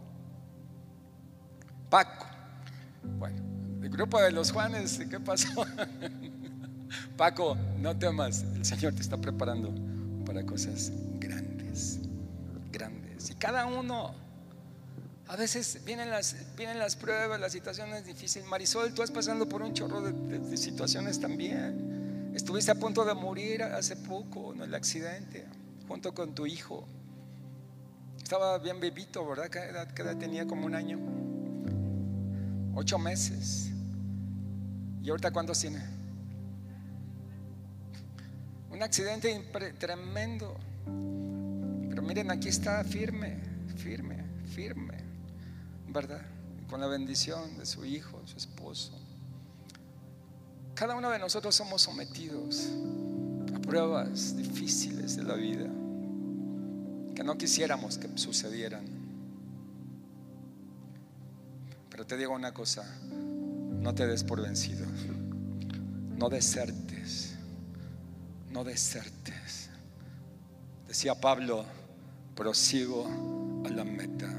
[1.95, 2.27] Paco.
[3.21, 3.41] Bueno,
[3.81, 5.65] el grupo de los Juanes, ¿qué pasó?
[7.17, 9.73] Paco, no temas, el Señor te está preparando
[10.27, 10.91] para cosas
[11.21, 12.01] grandes,
[12.73, 13.31] grandes.
[13.31, 14.13] Y cada uno,
[15.29, 18.49] a veces vienen las, vienen las pruebas, las situaciones difíciles.
[18.49, 22.33] Marisol, tú has pasando por un chorro de, situaciones también.
[22.35, 25.47] Estuviste a punto de morir hace poco en el accidente,
[25.87, 26.89] junto con tu hijo.
[28.21, 29.49] Estaba bien bebito, ¿verdad?
[29.49, 29.61] ¿Qué
[29.95, 30.45] qué edad tenía?
[30.45, 31.24] Como un año.
[32.75, 33.70] Ocho meses.
[35.03, 35.83] ¿Y ahorita cuántos tiene?
[38.70, 39.39] Un accidente
[39.79, 40.57] tremendo.
[41.89, 43.39] Pero miren, aquí está firme,
[43.77, 44.99] firme, firme,
[45.89, 46.22] ¿verdad?
[46.68, 48.99] Con la bendición de su hijo, su esposo.
[50.75, 52.68] Cada uno de nosotros somos sometidos
[53.55, 55.68] a pruebas difíciles de la vida
[57.14, 58.85] que no quisiéramos que sucedieran.
[61.95, 64.85] Pero te digo una cosa, no te des por vencido,
[66.19, 67.35] no desertes
[68.55, 69.69] no desertes.
[70.87, 71.67] Decía Pablo,
[72.37, 73.05] prosigo
[73.67, 74.31] a la meta,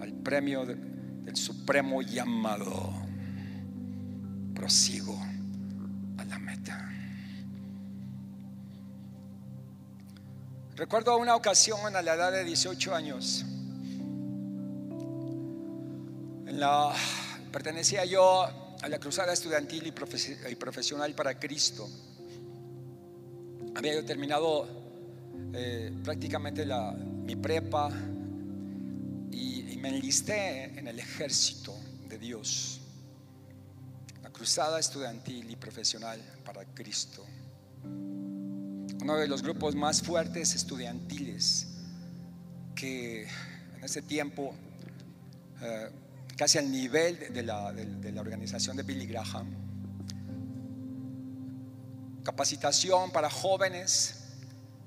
[0.00, 2.90] al premio del supremo llamado.
[4.54, 5.18] Prosigo
[6.16, 6.90] a la meta.
[10.74, 13.44] Recuerdo una ocasión a la edad de 18 años.
[16.62, 16.94] La,
[17.50, 21.88] pertenecía yo a la Cruzada Estudiantil y Profesional para Cristo
[23.74, 24.68] había terminado
[25.54, 26.64] eh, prácticamente
[27.24, 27.90] mi prepa
[29.32, 31.74] y, me enlisté en el ejército
[32.08, 32.80] de Dios,
[34.22, 37.26] la cruzada estudiantil y profesional para Cristo.
[37.82, 41.66] Uno de los grupos más fuertes estudiantiles
[42.76, 44.54] que en ese tiempo,
[45.60, 45.90] eh,
[46.42, 49.46] casi al nivel de la, de la organización de Billy Graham,
[52.24, 54.16] capacitación para jóvenes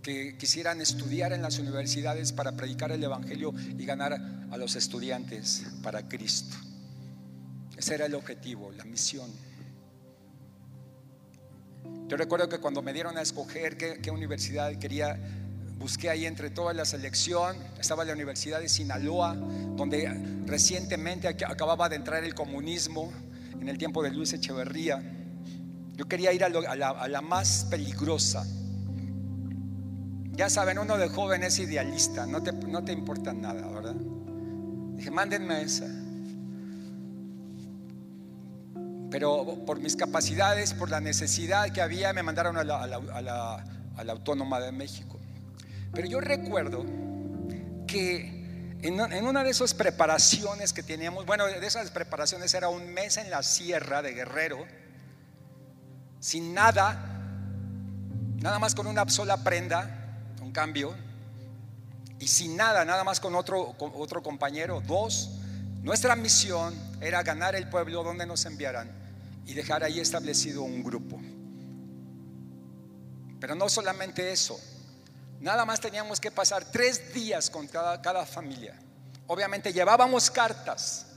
[0.01, 4.19] que quisieran estudiar en las universidades para predicar el Evangelio y ganar
[4.51, 6.57] a los estudiantes para Cristo.
[7.77, 9.31] Ese era el objetivo, la misión.
[12.09, 15.17] Yo recuerdo que cuando me dieron a escoger qué, universidad quería,
[15.77, 20.09] busqué ahí entre toda la selección, estaba la Universidad de Sinaloa, donde
[20.45, 23.11] recientemente acababa de entrar el comunismo
[23.59, 25.01] en el tiempo de Luis Echeverría.
[25.95, 28.45] Yo quería ir a, la, más peligrosa.
[30.31, 33.95] Ya saben, uno de joven es idealista, no te, no te importa nada, ¿verdad?
[34.95, 35.87] Dije, mándenme esa.
[39.09, 44.73] Pero por mis capacidades, por la necesidad que había, me mandaron a la Autónoma de
[44.73, 45.19] México.
[45.95, 46.85] Pero yo recuerdo
[47.87, 53.17] que en, una de esas preparaciones que teníamos, bueno, de esas preparaciones era un mes
[53.17, 54.65] en la sierra de Guerrero,
[56.19, 57.23] sin nada,
[58.41, 60.93] nada más con una sola prenda, un cambio,
[62.19, 65.31] y sin nada, nada más con otro, otro compañero, dos,
[65.81, 68.91] nuestra misión era ganar el pueblo donde nos enviaran
[69.45, 71.19] y dejar ahí establecido un grupo.
[73.39, 74.59] Pero no solamente eso,
[75.39, 78.79] nada más teníamos que pasar tres días con cada, cada familia.
[79.27, 81.07] Obviamente llevábamos cartas,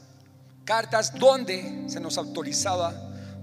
[0.64, 2.94] cartas donde se nos autorizaba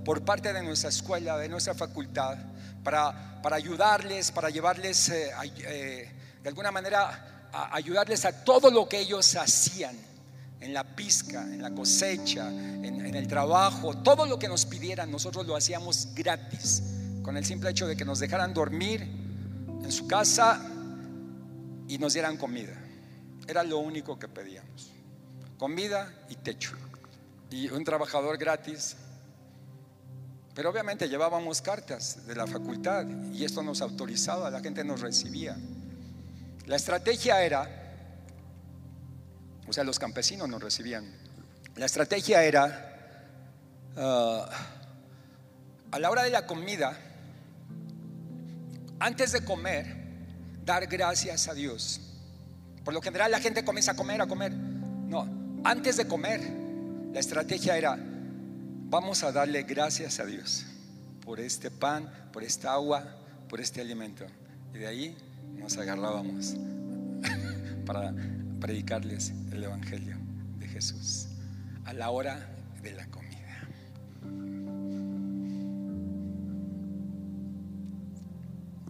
[0.03, 2.37] por parte de nuestra escuela, de nuestra facultad,
[2.83, 6.11] para, para ayudarles, para llevarles eh, eh,
[6.41, 9.95] de alguna manera, a ayudarles a todo lo que ellos hacían
[10.61, 15.11] en la pizca, en la cosecha, en, en, el trabajo, todo lo que nos pidieran,
[15.11, 16.83] nosotros lo hacíamos gratis,
[17.23, 19.24] con el simple hecho de que nos dejaran dormir
[19.85, 20.61] en su casa
[21.87, 22.75] y nos dieran comida.
[23.47, 24.91] Era lo único que pedíamos,
[25.57, 26.75] comida y techo.
[27.49, 28.97] Y un trabajador gratis
[30.55, 35.57] pero obviamente llevábamos cartas de la facultad y esto nos autorizaba, la gente nos recibía.
[36.65, 37.69] La estrategia era,
[39.67, 41.13] o sea, los campesinos nos recibían.
[41.75, 43.19] La estrategia era,
[43.97, 44.49] ah,
[45.91, 46.97] a la hora de la comida,
[48.99, 49.85] antes de comer,
[50.63, 52.01] dar gracias a Dios.
[52.83, 54.51] Por lo general la gente comienza a comer, a comer.
[54.53, 55.27] No,
[55.63, 56.41] antes de comer,
[57.13, 60.65] la estrategia era, vamos a darle gracias a Dios
[61.25, 63.03] por este pan, por esta agua,
[63.49, 64.25] por este alimento.
[64.73, 65.17] Y de ahí
[65.57, 66.55] nos agarrábamos
[67.85, 68.13] para
[68.59, 70.17] predicarles el Evangelio
[70.59, 71.27] de Jesús.
[71.85, 72.49] a la hora
[72.81, 73.67] de la comida.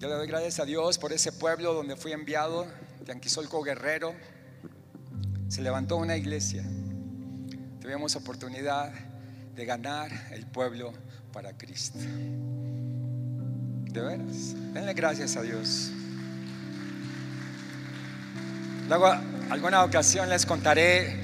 [0.06, 2.68] Yo le doy gracias a Dios por ese pueblo donde fui enviado,
[3.04, 3.12] de
[3.64, 4.14] Guerrero.
[5.48, 6.64] Se levantó una iglesia.
[7.82, 8.94] Tuvimos oportunidad
[9.56, 10.94] de ganar el pueblo
[11.34, 11.98] para Cristo.
[11.98, 15.90] De veras, denle gracias a Dios.
[18.88, 19.08] Luego,
[19.50, 21.16] alguna ocasión les contaré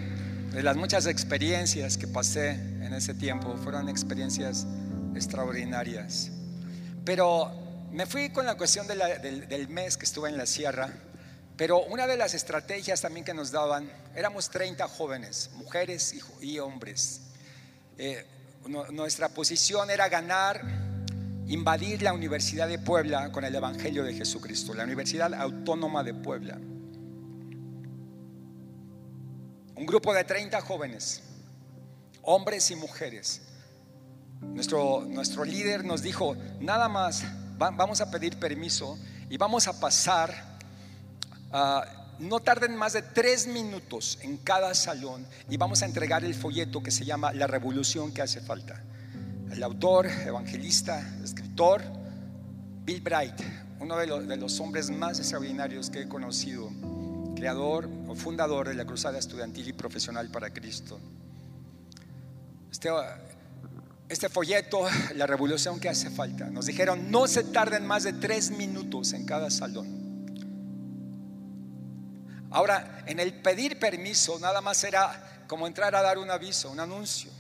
[0.54, 3.56] de las muchas experiencias que pasé en ese tiempo.
[3.64, 4.66] Fueron experiencias
[5.14, 6.32] extraordinarias.
[7.06, 7.61] Pero
[7.92, 10.90] me fui con la cuestión del, mes que estuve en la sierra.
[11.58, 17.22] Pero una de las estrategias también que nos daban, éramos 30 jóvenes, mujeres y, hombres.
[17.98, 18.26] Eh,
[18.92, 20.62] nuestra posición era ganar,
[21.48, 26.58] invadir la Universidad de Puebla con el Evangelio de Jesucristo, la Universidad Autónoma de Puebla.
[29.76, 31.22] Un grupo de 30 jóvenes,
[32.22, 33.42] hombres y mujeres.
[34.42, 37.24] Nuestro, nuestro líder nos dijo, nada más,
[37.70, 38.98] vamos a pedir permiso
[39.30, 40.60] y vamos a pasar
[42.20, 46.82] no tarden más de tres minutos en cada salón y vamos a entregar el folleto
[46.82, 48.82] que se llama La revolución que hace falta.
[49.52, 51.82] El autor, evangelista, escritor,
[52.86, 53.42] Bill Bright,
[53.80, 56.70] uno de los, de los hombres más extraordinarios que he conocido,
[57.36, 61.00] creador o fundador de la Cruzada Estudiantil y Profesional para Cristo.
[62.72, 62.90] Este,
[64.12, 64.86] este folleto,
[65.16, 69.26] la revolución que hace falta, nos dijeron no se tarden más de tres minutos en
[69.26, 69.88] cada salón.
[72.50, 76.82] Ahora, en el pedir permiso nada más era como entrar a dar un aviso, un
[76.82, 77.32] anuncio.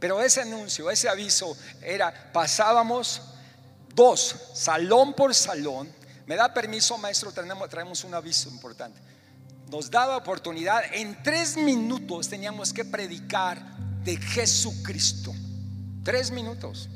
[0.00, 3.20] Pero ese anuncio, ese aviso era, pasábamos
[3.94, 5.92] dos, salón por salón.
[6.24, 8.98] Me da permiso, maestro, traemos, traemos un aviso importante.
[9.70, 13.60] Nos daba oportunidad, en tres minutos teníamos que predicar
[14.02, 15.34] de Jesucristo.
[16.06, 16.88] Tres minutos.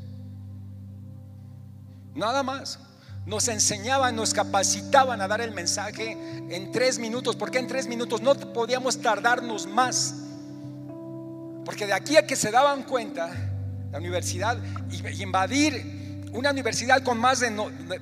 [2.15, 2.79] Nada más
[3.27, 6.13] nos enseñaban, nos capacitaban a dar el mensaje
[6.49, 7.35] en tres minutos.
[7.35, 8.21] ¿Por qué en tres minutos?
[8.21, 10.15] No podíamos tardarnos más.
[11.65, 13.31] Porque de aquí a que se daban cuenta,
[13.91, 14.57] la universidad,
[14.93, 17.51] y invadir una universidad con más de,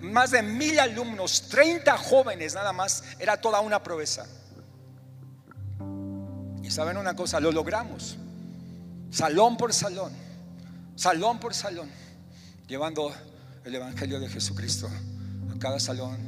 [0.02, 4.26] más de mil alumnos, 30 jóvenes nada más, era toda una proeza.
[6.62, 8.18] Y saben una cosa, lo logramos.
[9.10, 10.27] Salón por salón,
[10.98, 11.88] salón por salón,
[12.66, 13.14] llevando
[13.64, 14.90] el Evangelio de Jesucristo
[15.54, 16.18] a cada salón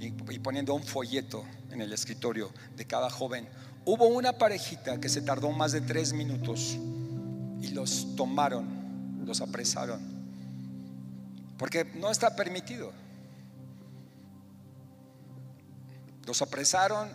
[0.00, 0.10] y,
[0.40, 3.48] poniendo un folleto en el escritorio de cada joven.
[3.86, 6.76] Hubo una parejita que se tardó más de tres minutos
[7.62, 9.98] y los tomaron, los apresaron,
[11.56, 12.92] porque no está permitido.
[16.26, 17.08] Los apresaron,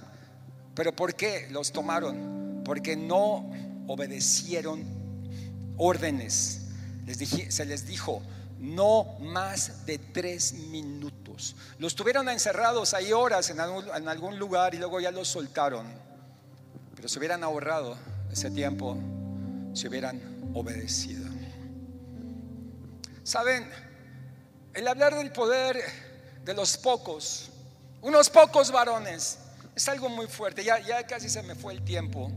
[0.73, 2.63] pero ¿por qué los tomaron?
[2.65, 3.51] Porque no
[3.85, 4.83] obedecieron
[5.77, 6.62] órdenes.
[7.49, 8.21] Se les dijo,
[8.59, 11.55] no más de tres minutos.
[11.79, 15.85] Los tuvieron encerrados ahí horas en algún, lugar y luego ya los soltaron.
[16.95, 17.97] Pero se hubieran ahorrado
[18.31, 18.97] ese tiempo,
[19.73, 20.21] si hubieran
[20.53, 21.29] obedecido.
[23.23, 23.69] Saben,
[24.73, 25.81] el hablar del poder
[26.45, 27.49] de los pocos,
[28.01, 29.39] unos pocos varones,
[29.75, 30.63] es algo muy fuerte.
[30.63, 32.31] Ya, casi se me fue el tiempo.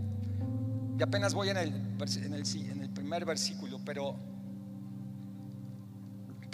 [0.99, 4.17] Y apenas voy en en en el primer versículo, pero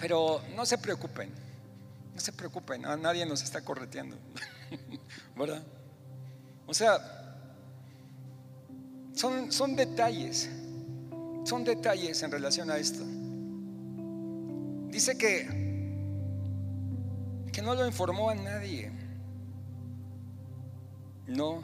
[0.03, 1.29] pero no se preocupen,
[2.13, 4.17] no se preocupen, nadie nos está correteando,
[5.37, 5.63] ¿verdad?
[6.67, 6.99] O sea,
[9.13, 10.49] son, son detalles,
[11.45, 13.01] son detalles en relación a esto.
[14.89, 15.47] Dice que,
[17.53, 18.91] que no lo informó a nadie,
[21.27, 21.63] no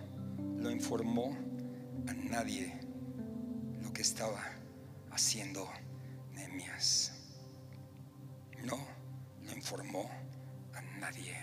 [0.61, 1.35] lo informó
[2.07, 2.73] a nadie
[3.83, 4.41] lo que estaba
[5.11, 5.69] haciendo
[6.31, 7.18] Nehemías
[8.63, 8.77] no
[9.43, 10.09] lo informó
[10.73, 11.35] a nadie.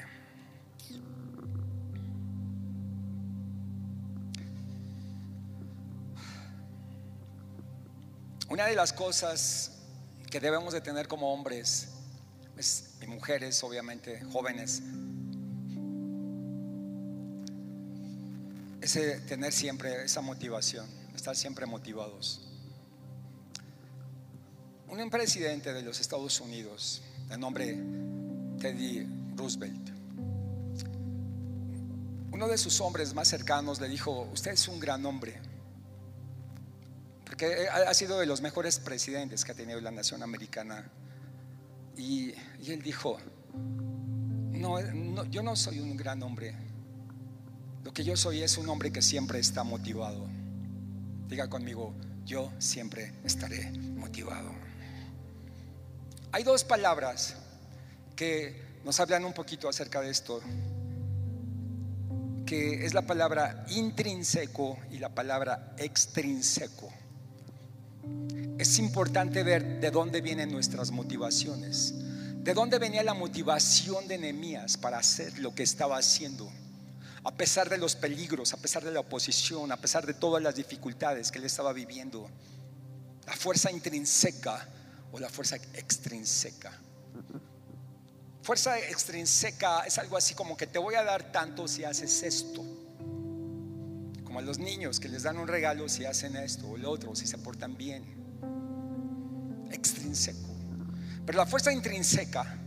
[8.48, 9.72] Una de las cosas
[10.30, 11.88] que debemos de tener como hombres
[13.02, 14.82] y mujeres, obviamente, jóvenes,
[18.80, 22.46] es tener siempre esa motivación, estar siempre motivados.
[24.88, 27.78] Un presidente de los Estados Unidos de nombre
[28.60, 29.06] Teddy
[29.36, 29.90] Roosevelt.
[32.32, 35.40] Uno de sus hombres más cercanos le dijo, usted es un gran hombre,
[37.24, 40.90] porque ha sido de los mejores presidentes que ha tenido la nación americana.
[41.96, 42.32] Y,
[42.66, 43.16] él dijo,
[44.52, 46.54] no, yo no soy un gran hombre,
[47.84, 50.26] lo que yo soy es un hombre que siempre está motivado.
[51.28, 54.50] Diga conmigo, yo siempre estaré motivado.
[56.36, 57.34] Hay dos palabras
[58.14, 60.42] que nos hablan un poquito acerca de esto,
[62.44, 66.92] que es la palabra intrínseco y la palabra extrínseco.
[68.58, 71.94] Es importante ver de dónde vienen nuestras motivaciones,
[72.44, 76.52] de dónde venía la motivación de Nehemías para hacer lo que estaba haciendo
[77.24, 80.54] a pesar de los peligros, a pesar de la oposición, a pesar de todas las
[80.54, 82.28] dificultades que él estaba viviendo,
[83.24, 84.68] la fuerza intrínseca
[85.16, 86.70] o la fuerza extrínseca.
[88.42, 92.62] Fuerza extrínseca es algo así como que te voy a dar tanto si haces esto.
[94.22, 97.16] Como a los niños que les dan un regalo si hacen esto o lo otro,
[97.16, 98.04] si se portan bien.
[99.72, 100.48] Extrínseco.
[101.24, 102.58] Pero la fuerza intrínseca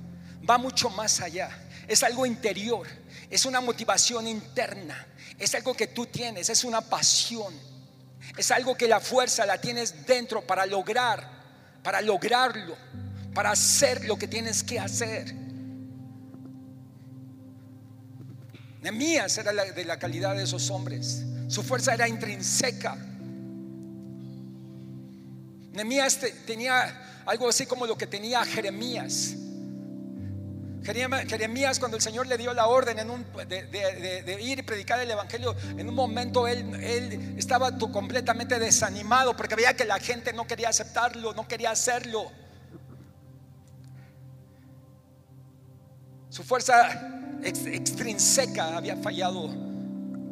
[0.50, 1.50] va mucho más allá.
[1.88, 2.88] Es algo interior
[3.30, 7.54] es una motivación interna, es algo que tú tienes, es una pasión,
[8.36, 11.39] es algo que la fuerza la tienes dentro para lograr,
[11.84, 12.76] para lograrlo,
[13.34, 15.34] para hacer lo que tienes que hacer.
[18.82, 22.98] Nemías era de la calidad de esos hombres, su fuerza era intrínseca.
[25.74, 29.36] Nemías tenía algo así como lo que tenía Jeremías
[30.94, 32.98] Jeremías, cuando el Señor le dio la orden
[33.48, 39.76] de, ir y predicar el Evangelio, en un momento él, estaba completamente desanimado porque veía
[39.76, 42.32] que la gente no quería aceptarlo, no quería hacerlo.
[46.30, 49.50] Su fuerza extrínseca había fallado,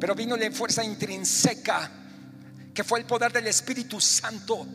[0.00, 1.90] pero vino la fuerza intrínseca,
[2.74, 4.66] que fue el poder del Espíritu Santo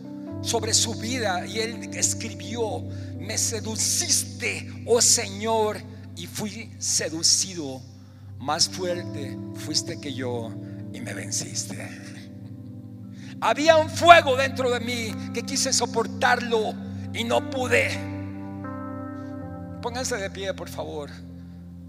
[0.43, 2.81] sobre su vida y él escribió,
[3.17, 5.77] me seduciste, oh Señor,
[6.15, 7.81] y fui seducido,
[8.37, 10.51] más fuerte fuiste que yo
[10.93, 11.89] y me venciste.
[13.39, 16.73] Había un fuego dentro de mí que quise soportarlo
[17.13, 17.89] y no pude.
[19.81, 21.09] Pónganse de pie, por favor.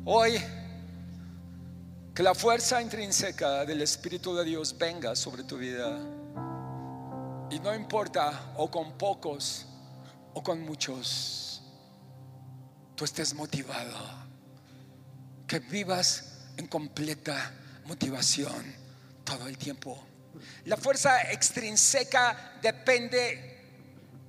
[0.04, 0.32] Hoy,
[2.14, 5.98] que la fuerza intrínseca del Espíritu de Dios venga sobre tu vida.
[7.54, 9.64] Y no importa o con pocos
[10.34, 11.62] o con muchos,
[12.96, 13.96] tú estés motivado,
[15.46, 18.74] que vivas en completa motivación
[19.22, 20.04] todo el tiempo.
[20.64, 23.62] La fuerza extrínseca depende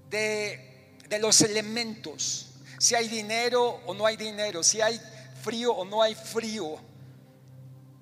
[0.08, 5.02] de, de los elementos, si hay dinero o no hay dinero, si hay
[5.42, 6.78] frío o no hay frío,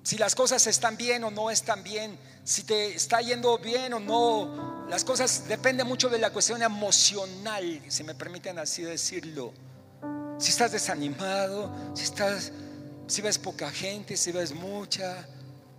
[0.02, 4.00] si las cosas están bien o no están bien, si te está yendo bien o
[4.00, 9.54] no, las cosas dependen mucho de la cuestión emocional, si me permiten así decirlo.
[10.38, 12.52] Si estás desanimado, si estás,
[13.06, 15.26] si ves poca gente, si ves mucha,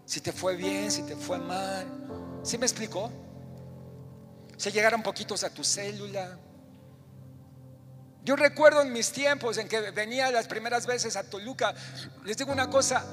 [0.06, 1.86] si te fue bien, si te fue mal.
[2.42, 3.12] ¿Sí me explicó?
[4.58, 6.40] Si llegaron poquitos a tu célula.
[8.24, 11.76] Yo recuerdo en mis tiempos en que venía las primeras veces a Toluca,
[12.24, 13.06] les digo una cosa,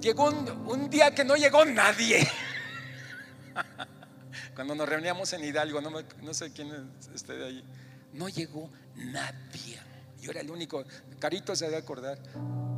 [0.00, 2.28] llegó un, un día que no llegó nadie.
[4.54, 7.64] Cuando nos reuníamos en Hidalgo, no, sé quién esté de ahí,
[8.12, 9.78] no llegó nadie.
[10.20, 10.84] Yo era el único.
[11.18, 12.18] Carito se debe acordar.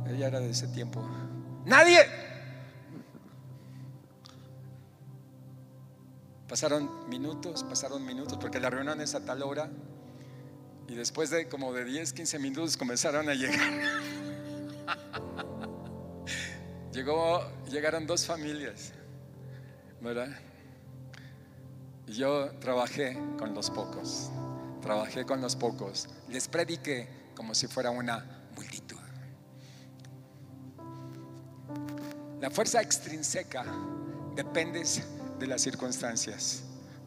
[0.07, 1.07] Ella era de ese tiempo.
[1.65, 1.99] ¡Nadie!
[6.47, 9.69] Pasaron minutos, pasaron minutos, porque la reunión es a tal hora.
[10.87, 13.59] Y después de como de 10, 15 minutos comenzaron a llegar.
[16.93, 18.91] Llegó, llegaron dos familias,
[20.01, 20.29] ¿verdad?
[22.07, 24.29] Yo trabajé con los pocos,
[24.81, 28.97] trabajé con los pocos, les prediqué como si fuera una multitud.
[32.39, 33.65] La fuerza extrínseca
[34.35, 35.03] dependes
[35.37, 36.63] de las circunstancias,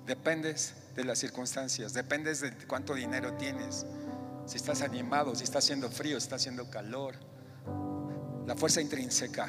[0.06, 3.86] dependes de las circunstancias, dependes de cuánto dinero tienes,
[4.44, 7.14] si estás animado, si está haciendo frío, si está haciendo calor.
[8.46, 9.48] La fuerza intrínseca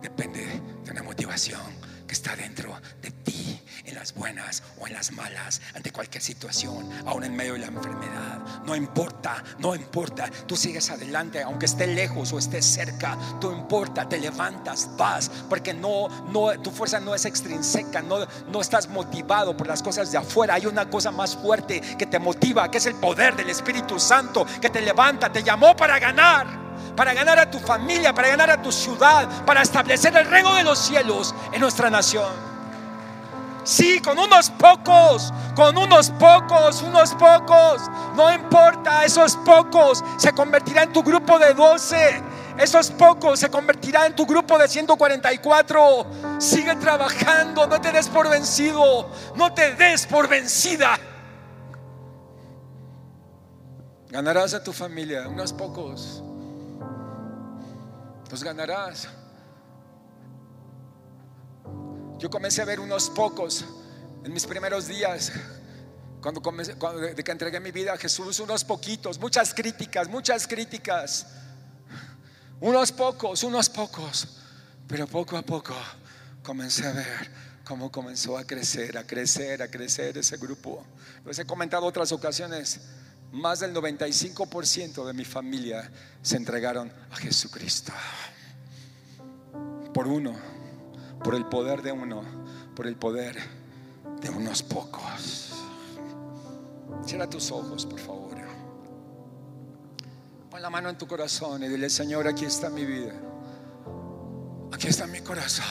[0.00, 0.44] depende
[0.84, 5.90] de una motivación está dentro de ti en las buenas o en las malas, ante
[5.90, 8.38] cualquier situación, aún en medio de la enfermedad.
[8.64, 10.30] No importa, no importa.
[10.46, 13.18] Tú sigues adelante, aunque esté lejos o esté cerca.
[13.40, 18.60] Tú importa, te levantas, vas, porque no, no, tu fuerza no es extrínseca, no, no
[18.60, 20.54] estás motivado por las cosas de afuera.
[20.54, 24.46] Hay una cosa más fuerte que te motiva, que es el poder del Espíritu Santo,
[24.60, 28.60] que te levanta, te llamó para ganar para ganar a tu familia, para ganar a
[28.60, 32.52] tu ciudad, para establecer el reino de los cielos en nuestra nación.
[33.64, 37.82] Sí, con unos pocos, con unos pocos, unos pocos.
[38.16, 42.22] No importa, esos pocos se convertirán en tu grupo de doce.
[42.58, 46.06] Esos pocos se convertirán en tu grupo de 144.
[46.38, 50.98] Sigue trabajando, no te des por vencido, no te des por vencida.
[54.10, 56.22] Ganarás a tu familia, unos pocos.
[58.32, 59.08] Los ganarás.
[62.18, 63.62] Yo comencé a ver unos pocos
[64.24, 65.30] en mis primeros días,
[66.22, 70.46] cuando, comencé, cuando de que entregué mi vida a Jesús, unos poquitos, muchas críticas, muchas
[70.46, 71.26] críticas.
[72.58, 74.38] Unos pocos, unos pocos.
[74.88, 75.74] Pero poco a poco
[76.42, 77.30] comencé a ver
[77.66, 80.86] cómo comenzó a crecer, a crecer, a crecer ese grupo.
[81.26, 82.80] Les he comentado otras ocasiones,
[83.32, 87.92] más del 95% de mi familia se entregaron a Jesucristo.
[89.94, 90.34] Por uno,
[91.24, 92.22] por el poder de uno,
[92.76, 93.38] por el poder
[94.20, 95.52] de unos pocos.
[97.04, 98.32] Cierra tus ojos, por favor.
[100.50, 103.14] Pon la mano en tu corazón y dile, Señor, aquí está mi vida.
[104.70, 105.64] Aquí está mi corazón.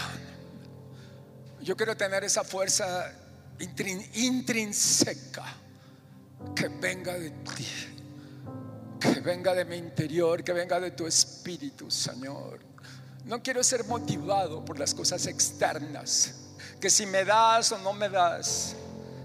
[1.62, 3.14] Yo quiero tener esa fuerza
[3.60, 5.61] intrínseca
[6.56, 7.68] que venga de ti,
[9.00, 12.60] que venga de mi interior, que venga de tu espíritu, Señor.
[13.26, 16.36] No quiero ser motivado por las cosas externas,
[16.80, 18.76] que si me das o no me das,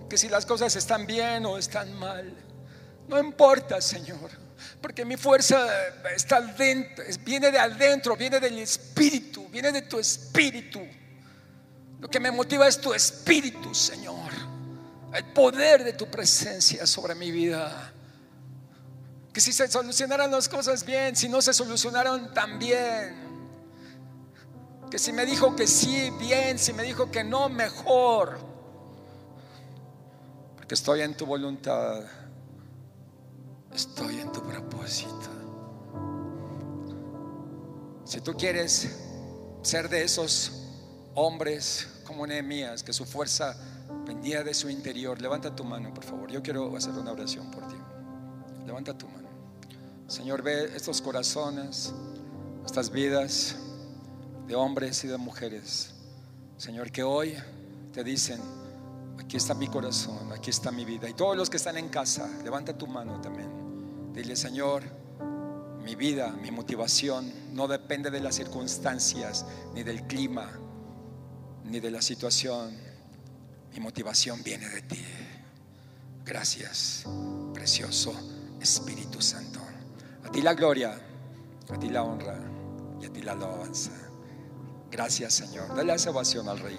[0.08, 2.32] que si las cosas están bien o están mal.
[3.08, 4.30] No importa, Señor.
[4.80, 5.66] Porque mi fuerza
[6.14, 10.80] está dentro, viene de adentro, viene del espíritu, viene de tu espíritu.
[12.00, 14.30] Lo que me motiva es tu espíritu, Señor.
[15.16, 17.92] El poder de tu presencia sobre mi vida.
[19.32, 23.26] Que si se solucionaran las cosas bien, si no se solucionaron tan bien.
[24.90, 28.38] Que si me dijo que sí, bien, si me dijo que no, mejor.
[30.56, 32.04] Porque estoy en tu voluntad
[33.76, 35.28] estoy en tu propósito.
[38.04, 38.88] Si tú quieres
[39.62, 40.52] ser de esos
[41.14, 43.56] hombres como Nehemías, que su fuerza
[44.06, 46.30] vendía de su interior, levanta tu mano, por favor.
[46.30, 47.76] Yo quiero hacer una oración por ti.
[48.64, 49.28] Levanta tu mano.
[50.06, 51.92] Señor, ve estos corazones,
[52.64, 53.56] estas vidas
[54.46, 55.92] de hombres y de mujeres.
[56.56, 57.34] Señor, que hoy
[57.92, 58.40] te dicen,
[59.18, 61.08] aquí está mi corazón, aquí está mi vida.
[61.08, 64.12] Y todos los que están en casa, levanta tu mano también.
[64.14, 64.84] Dile, Señor,
[65.84, 69.44] mi vida, mi motivación no depende de las circunstancias,
[69.74, 70.50] ni del clima,
[71.64, 72.86] ni de la situación.
[73.76, 75.04] Mi motivación viene de ti.
[76.24, 77.04] Gracias,
[77.52, 78.14] precioso
[78.58, 79.60] Espíritu Santo.
[80.24, 80.98] A ti la gloria,
[81.68, 82.38] a ti la honra
[83.02, 83.90] y a ti la alabanza.
[84.90, 85.68] Gracias, Señor.
[85.68, 86.78] Dale la salvación al Rey.